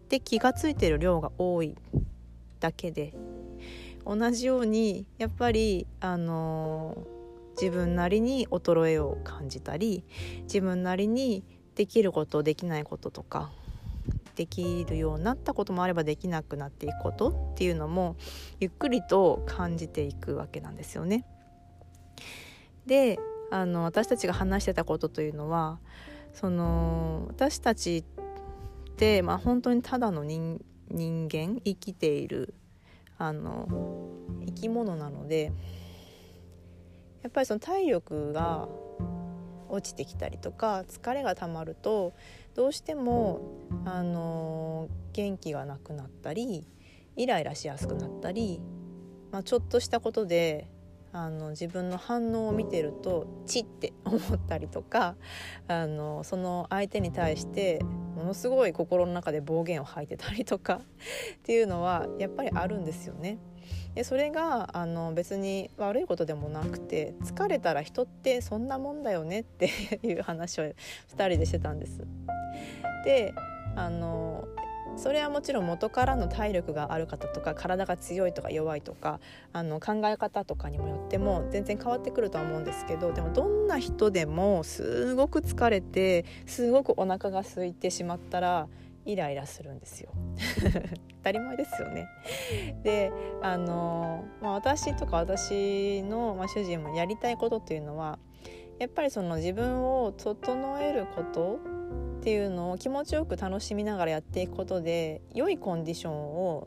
[0.08, 1.74] で気が付いてる量が多い。
[2.60, 3.14] だけで。
[4.04, 6.96] 同じようにやっぱりあの
[7.60, 10.04] 自分なりに衰えを感じたり
[10.42, 13.50] 自分なりにできることできないこととか
[14.34, 18.16] できるようになったこともあればできなくなっていくことっていうのも
[18.60, 21.24] ゆっくりと感じていくわけなんですよね。
[22.86, 23.18] で
[23.50, 25.78] あの私たちが話してたことというのは
[26.32, 28.04] その私たちっ
[28.96, 32.54] て、まあ、本当にただの人間生きている
[33.18, 33.66] あの
[34.44, 35.52] 生き物なので
[37.26, 38.68] やっぱりその体力が
[39.68, 42.12] 落ちてきたりとか疲れがたまると
[42.54, 43.40] どうしても、
[43.84, 46.64] あの元気がなくなったり
[47.16, 48.60] イライラしやすくなったり、
[49.32, 50.68] まあ、ちょっとしたことで
[51.12, 55.16] あの自分の反応を見てるとチッって思ったりとか
[55.66, 57.80] あのその相手に対して
[58.14, 60.74] ものすごい心の中で暴言を吐いてたりとか
[61.38, 63.40] っていうのはやっぱりあるんですよね。
[63.94, 69.70] でそれがあの別に悪いことでもなくて疲れたら人ってそんなもんだよねって
[70.02, 70.74] いう話を2
[71.16, 72.02] 人でしてたんです。
[73.04, 73.34] で
[73.74, 74.48] あの
[74.96, 79.20] それはもちろん元からの体力がある方とか体が強いとか弱いとか
[79.52, 88.68] あの考え方とかにもよっても全然変わってくるとは思うんですけどでもどんな人でもすごく疲れてすごくお腹が空いてしまったら
[89.06, 90.10] イライラするんですよ。
[91.18, 92.08] 当たり前ですよね。
[92.82, 98.18] であの、まあ、私とか私の、まあ、主人もやりたいことっていうのは
[98.78, 101.58] やっぱりその自分を整えること
[102.18, 106.66] っていうのを気持ちよく楽しみながらやっていくことで良いコンディションを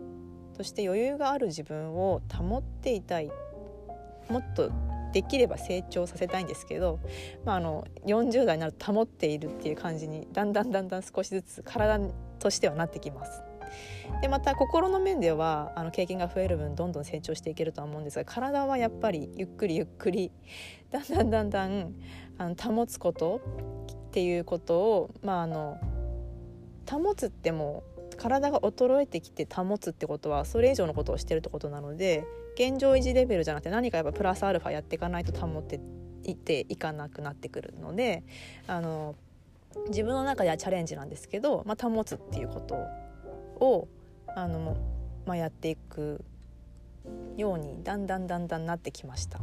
[0.55, 3.29] そして余裕がある自分を保っていたい。
[4.29, 4.71] もっと
[5.11, 6.99] できれば成長させたいんですけど、
[7.45, 11.99] まあ、あの40代になると保っているっていう感じにだんだんだんだん少しずつ体
[12.39, 13.43] としてはなってきます。
[14.21, 20.31] でまた心の面ではあの経験が増える分どんどん成長していけるとは思うんですが体はやっぱりゆっくりゆっくり
[20.91, 21.93] だんだんだんだん
[22.37, 23.41] あの保つこと
[24.09, 25.77] っていうことを、まあ、あの
[26.89, 27.83] 保つっても
[28.17, 32.25] 体が衰えてきて保つってことはそれ以上のことをしてるってことなので
[32.55, 35.79] 現状維持レベルじゃなくて何かやっぱプラスアルファやっていかないと保って
[36.23, 38.23] いっていかなくなってくるので
[38.67, 39.15] あの
[39.89, 42.75] 自分の中ではチャレンジなんですけど、まあ、保つっていうこと
[43.63, 43.87] を
[44.27, 44.77] あの、
[45.25, 46.23] まあ、やっていく
[47.37, 49.39] ようにだんだんだんだんなってきました。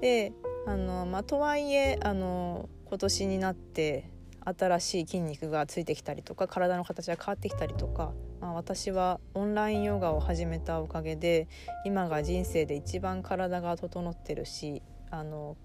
[0.00, 0.32] で
[0.66, 4.10] あの、まあ、とはいえあの今年になって
[4.44, 11.48] 新しい筋肉がついてきたりとか体の形が変わってきたりとか、まあ、私はオンラインヨガを始めたおかげで
[11.86, 15.56] 今が人生で一番体が整ってるしあの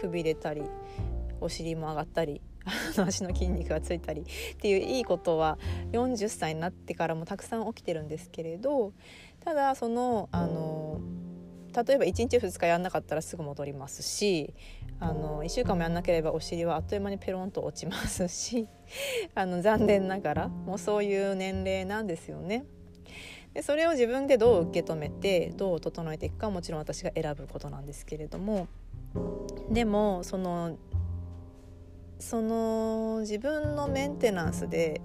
[0.00, 0.62] くびれたり
[1.42, 2.40] お尻も上がったり
[2.96, 4.24] 足の筋肉がついたりっ
[4.56, 5.58] ていういいことは
[5.92, 8.92] 40歳になってからもたくさん起きてるんですけれど
[9.40, 11.00] ただそのあの
[11.74, 14.54] 例えば1日2日やんなかったらすぐ戻りますし
[15.00, 18.68] あの1週間もやんなければお尻はあっという間にペロンと落ちますし
[19.34, 22.64] あの残念ながらもうそういう年齢なんですよね。
[23.54, 28.66] でそれを自分でどう受け止めてどう整えていくかもちろん私が選ぶことなんですけれども
[29.70, 30.78] でもその
[32.22, 35.00] その自分のメンテナンスで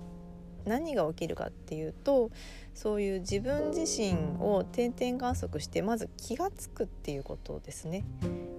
[0.65, 2.29] 何が起きるかっていうと
[2.75, 8.05] そういう自分自身を定点観測してまず気が付くっていうことですね。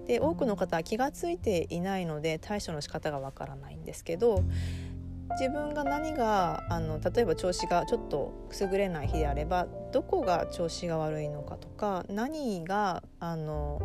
[0.07, 4.43] で多くの方は気が付いていないので対処の仕方がわからないんですけど
[5.39, 13.81] 自分が何があの例えば調子がちょっと優れない日であればどこが調子が悪いのかとか何があの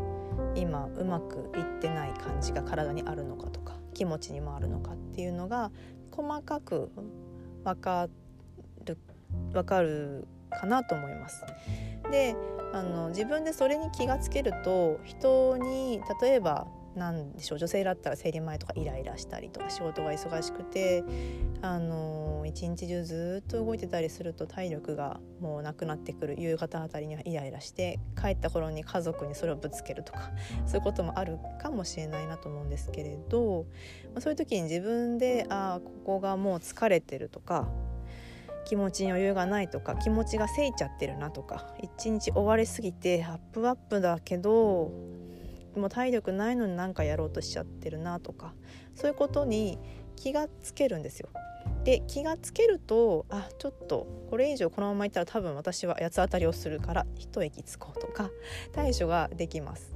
[0.57, 5.71] 今うまくいってない感じが体にあるのかとか気持ちにもあるのかっていうのが
[6.11, 6.91] 細かく
[7.65, 8.09] 分か
[8.85, 8.99] る
[9.53, 11.45] 分かるかなと思います。
[12.11, 12.37] で
[12.73, 16.67] あの自分でそれに気がつけると人に例えば
[16.97, 21.05] 何でしょう女性だったら生理前とかイライラしたりとか仕事が忙しくて
[21.63, 26.35] あの一日中ずっと動いてたりすると体力がもうなくなってくる。
[26.39, 30.31] 夕方あたりにはイライラして帰った頃に家族にそれをぶつけるとか
[30.67, 33.67] そういうこともあるかもしれないなと思うんですけれど、
[34.13, 37.69] まあ、そういう時に自分でああここがもう疲れてるとか
[38.65, 44.91] 気持ちに余裕がないとか気持ちがせいちゃってるなとか一日追われすぎてアップアップだけど
[45.77, 48.55] もう体力ないのに何かやろうとしちゃってるなとか
[48.95, 49.79] そういうことに
[50.17, 51.29] 気がつけるんですよ。
[51.85, 58.31] で気がつけるとあちょっとこれ以上このままいったら多分私は八つ当たりをするから一息つこうとか
[58.73, 59.95] 対処ができます。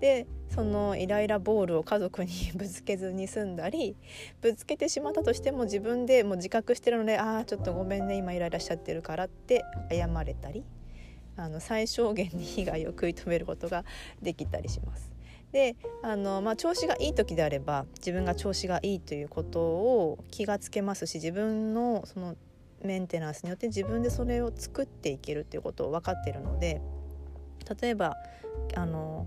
[0.00, 3.96] でそのイライラボールを家族にぶつけずに済んだり
[4.40, 10.64] ぶつけてしまったとしても自分でもう自覚してるので「ああちょっとごめんね今イライラしちゃってるから」って謝れたり
[11.38, 13.84] あの最小限に被害を食い止めることが
[14.20, 15.10] できたりします。
[15.52, 22.36] であの、まあ、調子がいい時であれば自分が調子がいいということを気がつけますし自分のその
[22.84, 26.82] メンテナンスによって自分でそれを作っていけるっていうことを分かってるので
[27.80, 28.16] 例えば
[28.74, 29.26] あの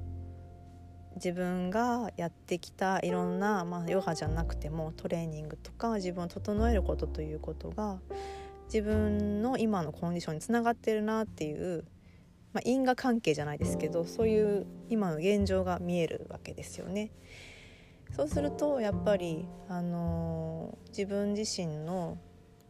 [1.16, 8.00] 自分がやってきたいろんな、まあ、ヨガじゃなくてもトレーニングとか自分を整えることということが
[8.66, 11.84] 自分の今のコンディションにつながってるなっていう
[12.54, 17.12] まあ、因果関係じゃないですけどそういう今の現状が見えるわけですよね。
[18.16, 22.18] そうするとやっぱり、あのー、自分自身の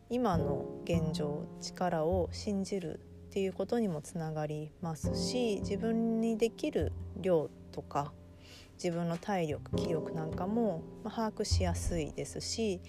[0.09, 8.11] 今の現状力を信じるっていうことにもつながりますし自分にできる量とか
[8.73, 12.81] 自分の体力気力なんかも把握しやすいですし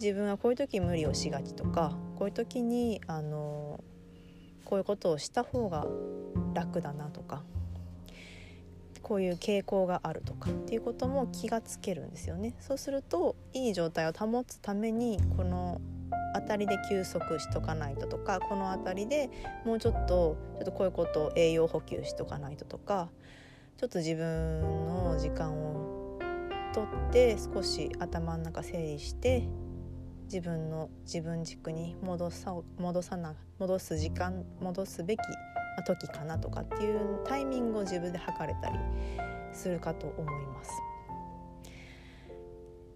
[0.00, 3.84] 自分はこういう時無理をしがちとかこういう時にあの
[4.72, 5.86] こういうことをした方が
[6.54, 7.42] 楽だなとか
[9.02, 12.54] こういう傾向があるとかっていうことも気がつけるんですよね。
[12.58, 15.78] そうするといい状態を保つためにこの
[16.32, 19.28] 辺りで休息しとかないととかこの辺りで
[19.66, 23.10] もうちょっとちょっとこういうことを栄養補給しとかないととか
[23.76, 26.18] ちょっと自分の時間を
[26.72, 29.46] とって少し頭の中整理して
[30.32, 35.20] 自分の自分軸に戻さ戻さな戻す時間戻すべき
[35.86, 38.78] 時かなとかっていうタイミングを自分で測れたり
[39.52, 40.70] するかと思います。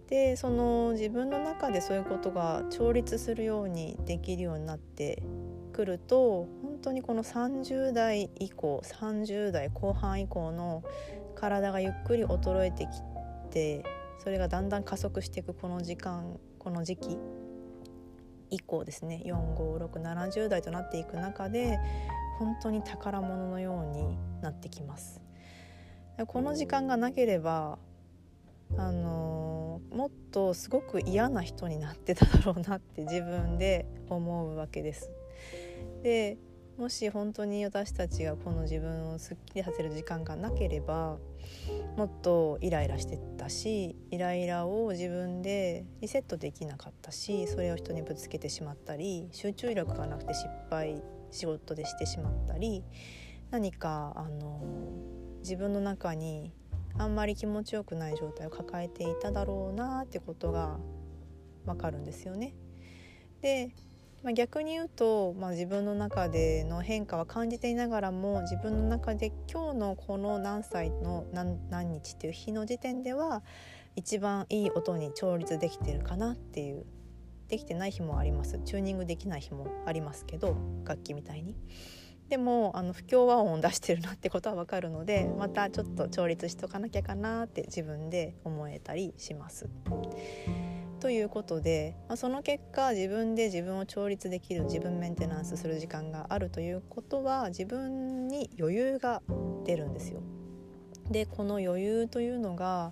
[0.09, 5.21] でその自分の中でそういうことが調律するようにできるようになって
[5.73, 10.83] くると本当にこの30代以降30代後半以降の
[11.35, 12.89] 体がゆっくり衰えてき
[13.51, 13.83] て
[14.19, 17.17] それがだんだん加速していくこの時間この時期
[18.49, 21.79] 以降ですね456770代となっていく中で
[22.39, 25.21] 本当に宝物のようになってきます
[26.27, 27.77] この時間がなければ
[28.75, 35.09] あのもっとすごく嫌な人になってただろうなって自分で思うわけです。
[36.03, 36.37] で
[36.77, 41.17] もし本当に私たちがこの自分をすっきりさせる時間がなければ
[41.95, 51.01] もっとイライラしてたしイライラを自分でリセットできなかったしそれを人にぶつけてしまったり集中力がなくて失敗
[51.31, 52.83] 仕事でしてしまったり
[53.49, 54.61] 何かあの
[55.39, 56.53] 自分の中に
[56.99, 60.77] あんまり気持ちよくない状態を抱えていただろうなってことが
[61.65, 62.53] わかるんですよね。
[63.41, 63.71] で
[64.23, 73.43] まあ、逆に言うと、まあ、自分の中での変化は感じていながらも自分の中で今日のこの何歳の何日っていう日の時点では
[73.95, 76.85] 一番いい音に調律できてるかなっていう
[77.47, 81.55] できてない日もありますチューニングできない日もありますけど楽器みたいに。
[82.29, 89.69] でもあの不協和音を出してるなってことは分かるのでまたちょっと調律しとかなきゃかなって自分で思えたりします。
[90.99, 99.21] ということで、まあ、その結果自分で自分を調律できる自分メンテナンスする時間があるということは自分に余裕が
[99.65, 100.21] 出るんですよ。
[101.09, 102.91] でこの余裕というのが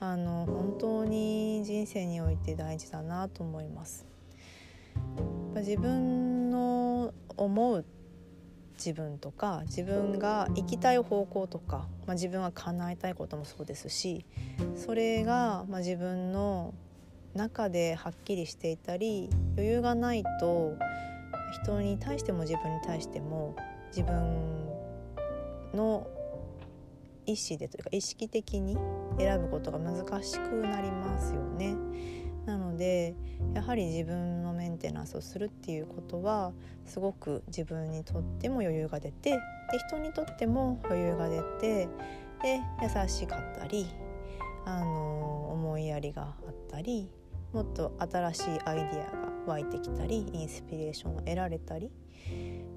[0.00, 4.06] あの本当に人生において大事だなと思います。
[5.54, 7.84] 自分の思う
[8.76, 14.26] 自分とか自分が行きたい方向とか、まあ、自分は叶えたいこともそうですし
[14.74, 16.74] それが、まあ、自分の
[17.36, 20.76] 中ではっきりしていたり余裕がないと
[21.62, 23.56] 人に対しても自分に対しても
[23.88, 24.66] 自分
[25.74, 26.06] の
[27.26, 28.76] 意思でというか意識的に
[29.18, 31.76] 選ぶことが難しくなりますよね。
[32.46, 33.16] なので
[33.54, 36.52] やはり自分のメンテナンスをするっていうことは
[36.84, 39.38] すごく自分にとっても余裕が出てで
[39.88, 41.88] 人にとっても余裕が出て
[42.42, 43.88] で優しかったり
[44.64, 47.10] あの思いやりがあったり
[47.56, 51.90] もっと新しいアイディアが湧いてきたりインスピレーションを得られたり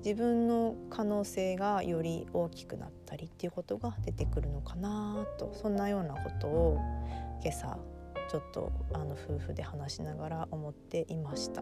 [0.06, 6.78] 自分の可能性がより大きくなったりっていうことが出てくるのかなとそんなようなことを
[7.44, 7.78] 今朝
[8.30, 11.62] ちょっとあの夫婦で話しながら思っていました。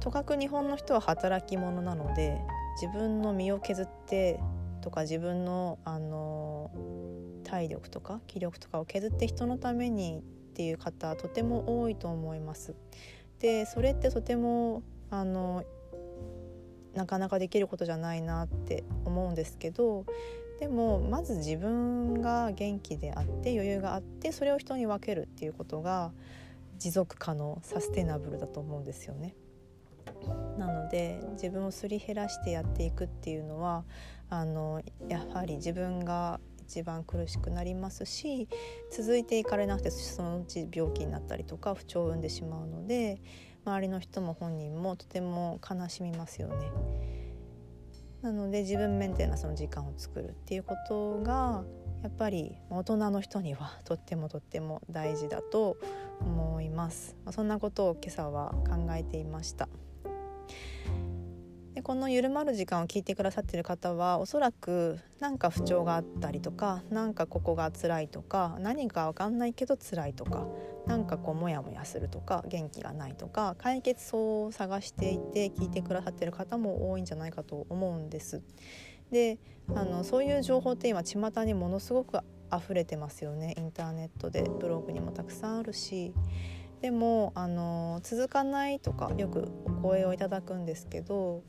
[0.00, 2.40] とかく日本の人は働き者なので
[2.80, 4.40] 自分の身を削って
[4.80, 6.70] とか自分のあの
[7.44, 10.22] 体力とか気力とかを削って人のために
[10.58, 12.74] っていう方とても多いと思います。
[13.38, 15.64] でそれってとてもあの
[16.94, 20.04] なかなかできることじゃないなって思うんですけど
[20.58, 26.10] でもまず自分が元気であって余裕があってそれを人に分けるっていうことが
[26.80, 29.36] 持続可能サステナブルだと思うんですよね。
[30.58, 33.84] なので自分をすり減らしてやっていくっていうのは
[34.28, 38.46] あのやはり自分が一番苦しくなりますし
[38.92, 43.22] 続いていかれなくてそのうち病気になったりとか不調を生んでしまうので
[43.64, 46.70] 周りの人も本人もとても悲しみますよね。
[48.22, 51.64] なので自分メンテナンスの時間を作るっていうことが
[52.02, 55.76] やっぱり大人の人には とってもとっても大事だと
[56.20, 57.16] 思います。
[57.24, 59.68] ま、そんなことを今朝は考えていました。
[61.78, 70.48] でこの「ゆるまる時間」を聞いてくださってる方はおそらく何か不調があったりとか何かここが辛いとか何か分かんないけど辛いとか
[70.86, 78.42] 何かこうモヤモヤするとか元気がないとか解決法を探していて聞いてくださってる方も多いんじゃないかと思うんです。
[79.12, 79.38] で
[79.72, 82.18] あのそういう情報って今巷にものすごく
[82.52, 86.12] 溢れてますよねインターネットでブログにもたくさんあるし
[86.80, 91.44] でもあの続かないとかよくお声をいただくんですけど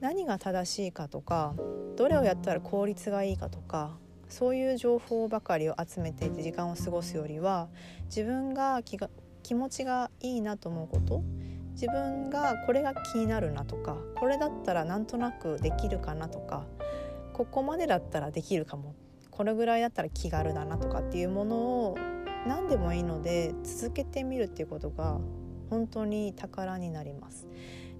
[0.00, 1.54] 何が正しいかとか
[1.96, 3.98] どれをやったら効率がいいかとか
[4.28, 7.68] そういう情報ばかりを集めていて時間を過ごすよりは
[8.06, 9.10] 自分が気が
[9.42, 11.22] 気持ちがいいなと思うこと
[11.72, 16.64] 自分がこれが気になるなとかこれだったらなんとなくできるかなとか
[17.32, 18.94] ここまでだったらできるかも
[19.30, 21.98] これぐらいだったら気軽だなとかっていうものを
[22.46, 25.18] 何でもいいので続けてみるっていうことが
[25.70, 27.46] 本当に宝になります。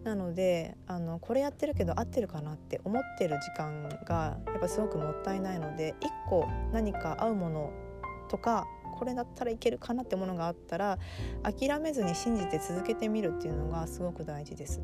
[0.04, 7.70] なのであのこれやってるけど合ってるかなって思ってる時間がやっぱすごくもったいないので1個何か合うもの
[8.30, 8.66] とか
[8.98, 10.98] これだったらいけるかなってものがあったら
[11.42, 14.80] 諦めずに信じて続けてみるっていうのがすごく大事です。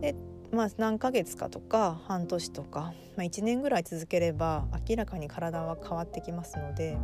[0.00, 0.14] で
[0.52, 6.96] まあ何ヶ月かとか半年とか、まあ、1年ぐらい続ければ明らかに体は変わってきますので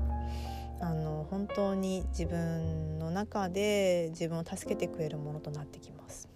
[0.81, 6.34] あの本当に自分の中で自分を助けてくれるものとなってきます。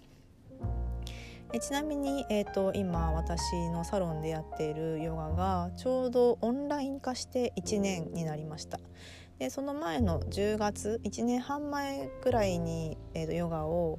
[1.51, 8.79] えちなみに、えーと、今私のサロンでやっているヨガがちょうどオンライン化して1年になりました
[9.39, 13.97] でその前の10月1年半前くらいに、えーと、ヨガを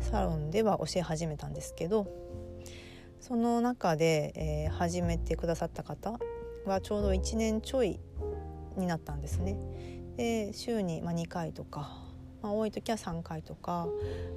[0.00, 2.08] サロンでは教え始めたんですけど
[3.20, 6.18] その中で、えー、始めてくださった方
[6.64, 8.00] はちょうど1年ちょい
[8.78, 9.56] になったんですね。
[10.16, 12.01] で週に、まあ、2回とか
[12.42, 13.88] まあ、多い時は3回とか、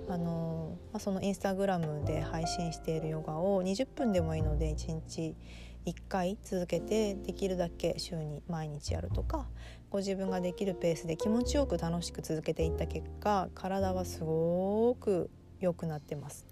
[0.08, 5.36] あのまあ、そのインスタグラムで配信しているヨガを20分でもいいので1日
[5.86, 9.48] 1回続けてできるだけ週に毎日やるとか
[9.92, 15.30] ご自分ができるペースで気持ちよく楽しく続けていった結果体はすごく
[15.60, 16.48] 良くなってます。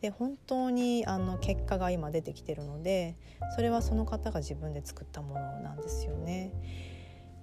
[0.00, 3.16] で本当にあの結果が今出てきてるので
[3.54, 6.52] それはその方が自分で作ったものなんですよね。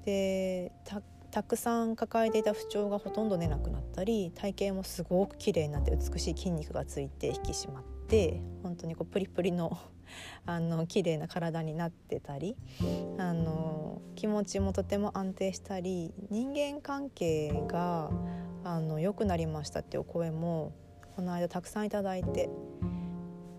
[0.05, 0.71] で
[1.33, 9.75] たくさん抱えていた不調がほとんど出なくなったり体型もすごく綺麗になって美しい筋肉がついて引き締まって本当にこうプリプリの
[10.45, 12.55] あの綺麗な体になってたり
[13.17, 18.11] あの気持ちもとても安定したり人間関係が
[18.63, 20.73] あの良くなりましたっていうお声も
[21.15, 22.51] この間たくさんいただいて。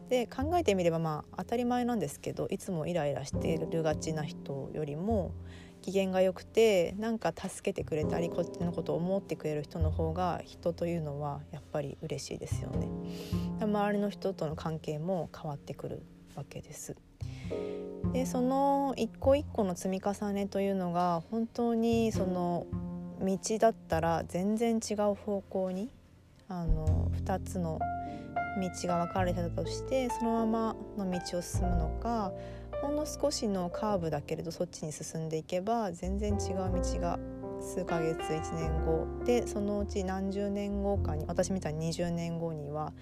[0.09, 5.33] で考えてみればまあ当たり前なんですけどいつもイライラしているがちな人よりも
[5.85, 12.89] 機嫌が良くてなんか助けてくれたりこっちのことを思ってくれる人の方が人というのはやっぱり嬉しいですよね。
[13.61, 16.03] 周りの人との関係も変わってくる
[16.37, 16.97] わけです。
[18.15, 22.67] でその一個一個の積み重ねというのが本当にその
[23.21, 25.91] 道だったら全然違う方向に
[26.49, 27.79] あの2つの
[28.59, 32.33] 道が分かれてたとしてそのままの道を進むのか
[32.85, 37.19] ほんの少しのカーブだけれどそっちに進んでいけば全然違う道が
[37.59, 42.93] 数ヶ月1年後でそのうち何十年後かに私みたいに20年後には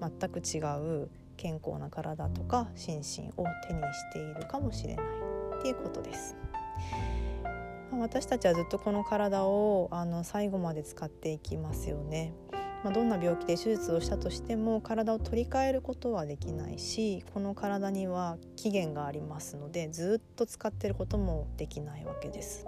[0.00, 0.60] 全く違
[1.02, 5.06] う健康な体とか心身を手にしているかもしれない
[5.58, 6.36] っていうことです。
[7.90, 12.32] 私たちはずっとこの体をあの最後まで使っていきますよね。
[12.84, 22.66] まあ、どんな病気で手術をしたとしても体を取り替えることはできないしこの体には期限がありますのでずっと使ってることもできないわけです。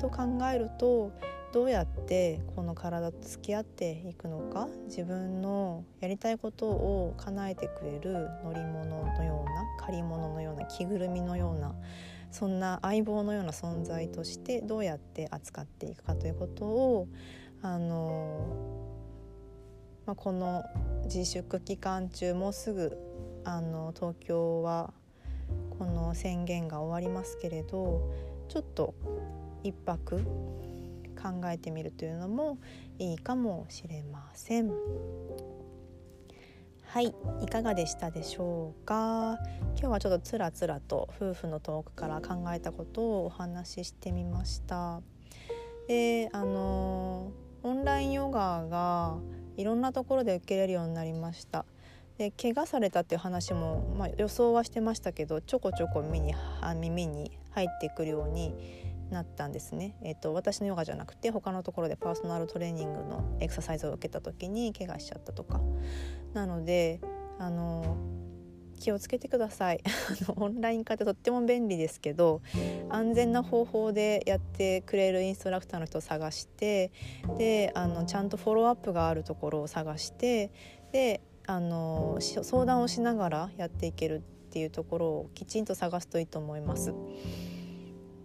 [0.00, 1.12] と考えると
[1.52, 11.74] どうやってこの体と付き合っていくのか自分のやりたいことを叶えてくれる乗り物のような借り物のような着ぐるみのような
[12.30, 17.08] そんな相棒のような存在としてどうやって扱っていくかということを
[17.62, 18.66] あの
[20.06, 20.64] まあ、この
[21.04, 22.96] 自粛期間中もうすぐ
[23.44, 24.94] あの東京は
[25.78, 28.10] この宣言が終わりますけれど
[28.48, 28.94] ちょっと
[29.62, 30.22] 一泊
[31.20, 32.58] 考えてみるというのも
[32.98, 34.70] いいかもしれません。
[36.86, 39.36] はいいかがでしたでしょうか？
[39.76, 45.02] 今日はちょっとつらつらと夫婦のトークから考えたことをお話ししてみました
[45.86, 47.30] であの
[47.62, 49.16] オンラインヨガが
[49.56, 51.64] いろんなところで受けれるようになりました。
[52.18, 56.34] で怪我されたっていう話も、まあ、予想はしてましたけどちょこちょこ耳に
[56.74, 58.54] 耳に入ってくるように
[59.10, 65.60] なったんですね、えーと、私のヨガじゃなくて他のところでパーソナルトレーニングのエクササイズを受けた時に怪我しちゃったとか。
[66.34, 67.00] なので
[67.38, 67.96] あの
[68.78, 69.80] 気をつけてください
[70.36, 72.40] オンライン化ってとっても便利ですけど
[72.88, 76.90] 安全な方法でやってくれるインストラクターの人を探して
[77.36, 80.50] であのちゃんとフォローアップがあるところを探して
[80.92, 84.20] であの相談をしながらやっていけるっ
[84.50, 86.92] ていうところをきちんと探すといいと思います。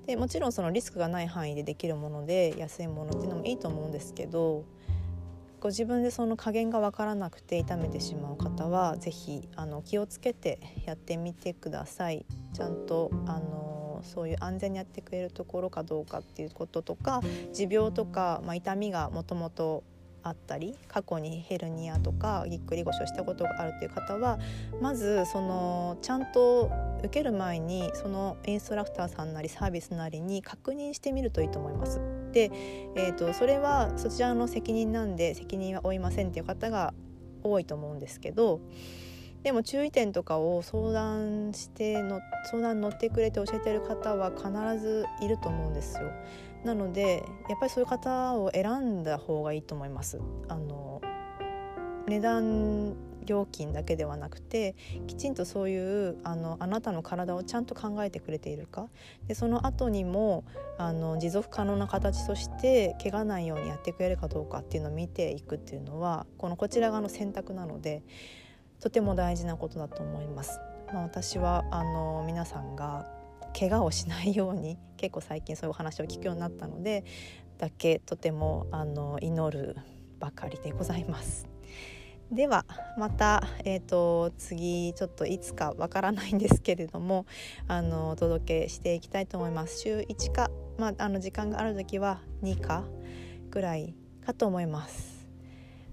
[0.06, 4.66] でもちろんそのリスクがない範囲でできるもので安いものっていうのもいいと思うんですけど
[5.64, 9.48] ご自分でその加減が分からなくて痛めてしまう方は是非
[9.86, 12.26] 気をつけてやってみてください。
[12.54, 17.22] ちゃんとあのそういう安全にやってくれるところかどうかっていうこととか
[17.54, 19.86] 持病とか、まあ、痛みがもともと
[20.24, 24.40] あったり過去にヘルニアとかぎっくり腰をしたことがあるという方は
[24.82, 32.00] まずそのちゃんと受ける前にそのインストラクターさんなりサービスなりに確認してみるといいと思います。
[32.32, 32.52] で、
[32.96, 36.94] えーと、それはそちらの責任なんで責任は負いませんっていう方が
[37.44, 38.62] 多いと思うんですけど
[39.44, 44.50] でも注意点とかを相談しての相談乗ってくれて教えてる方は必
[44.80, 46.12] ずいると思うんですよ。
[46.64, 50.20] なのでやっぱりそういう方を選んだ方がいいと思います。
[50.48, 51.02] あの
[52.08, 52.96] 値段
[53.26, 54.76] 料金だけではなくて
[55.08, 58.90] きちんとそういうあのあなたの体をちゃんと考えてくれているか
[59.28, 60.44] でその後にも
[60.78, 68.04] あの持続可能な形として怪我ないようにやってくれるかどうかっていうのを見ていくっていうのはこのこちら側の選択なので
[68.82, 70.60] とても大事なことだと思います。
[70.94, 73.23] まあ、私はあの皆さんが
[73.58, 77.04] 怪我をしないように結構最近そういうお話を聞くようになったので
[77.58, 79.78] だけとてもあの祈る
[80.20, 81.48] ばかりでございます。
[82.32, 82.66] では
[82.98, 87.28] また、えーと、次ちょっといつかわからないんですけれども
[87.68, 89.80] あのお届けしていきたいと思います。
[89.80, 90.50] 週1か、
[90.80, 92.86] まあ、あの時間がある時は2か
[93.52, 93.94] ぐらい
[94.26, 95.28] かと思います。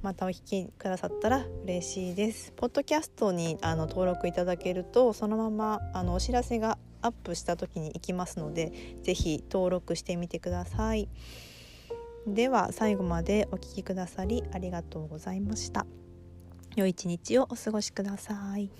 [0.02, 2.52] またお聞きくださったら嬉しいです。
[2.56, 8.72] ポッドキャストにあの登録いただけるとそのままあのお知らせがアップした時に行きますので
[9.02, 11.08] 是非登録してみてください。
[12.26, 15.86] では最後までお聴きくださりありがとうございました。
[16.76, 18.70] 良い一日をお過ごしください。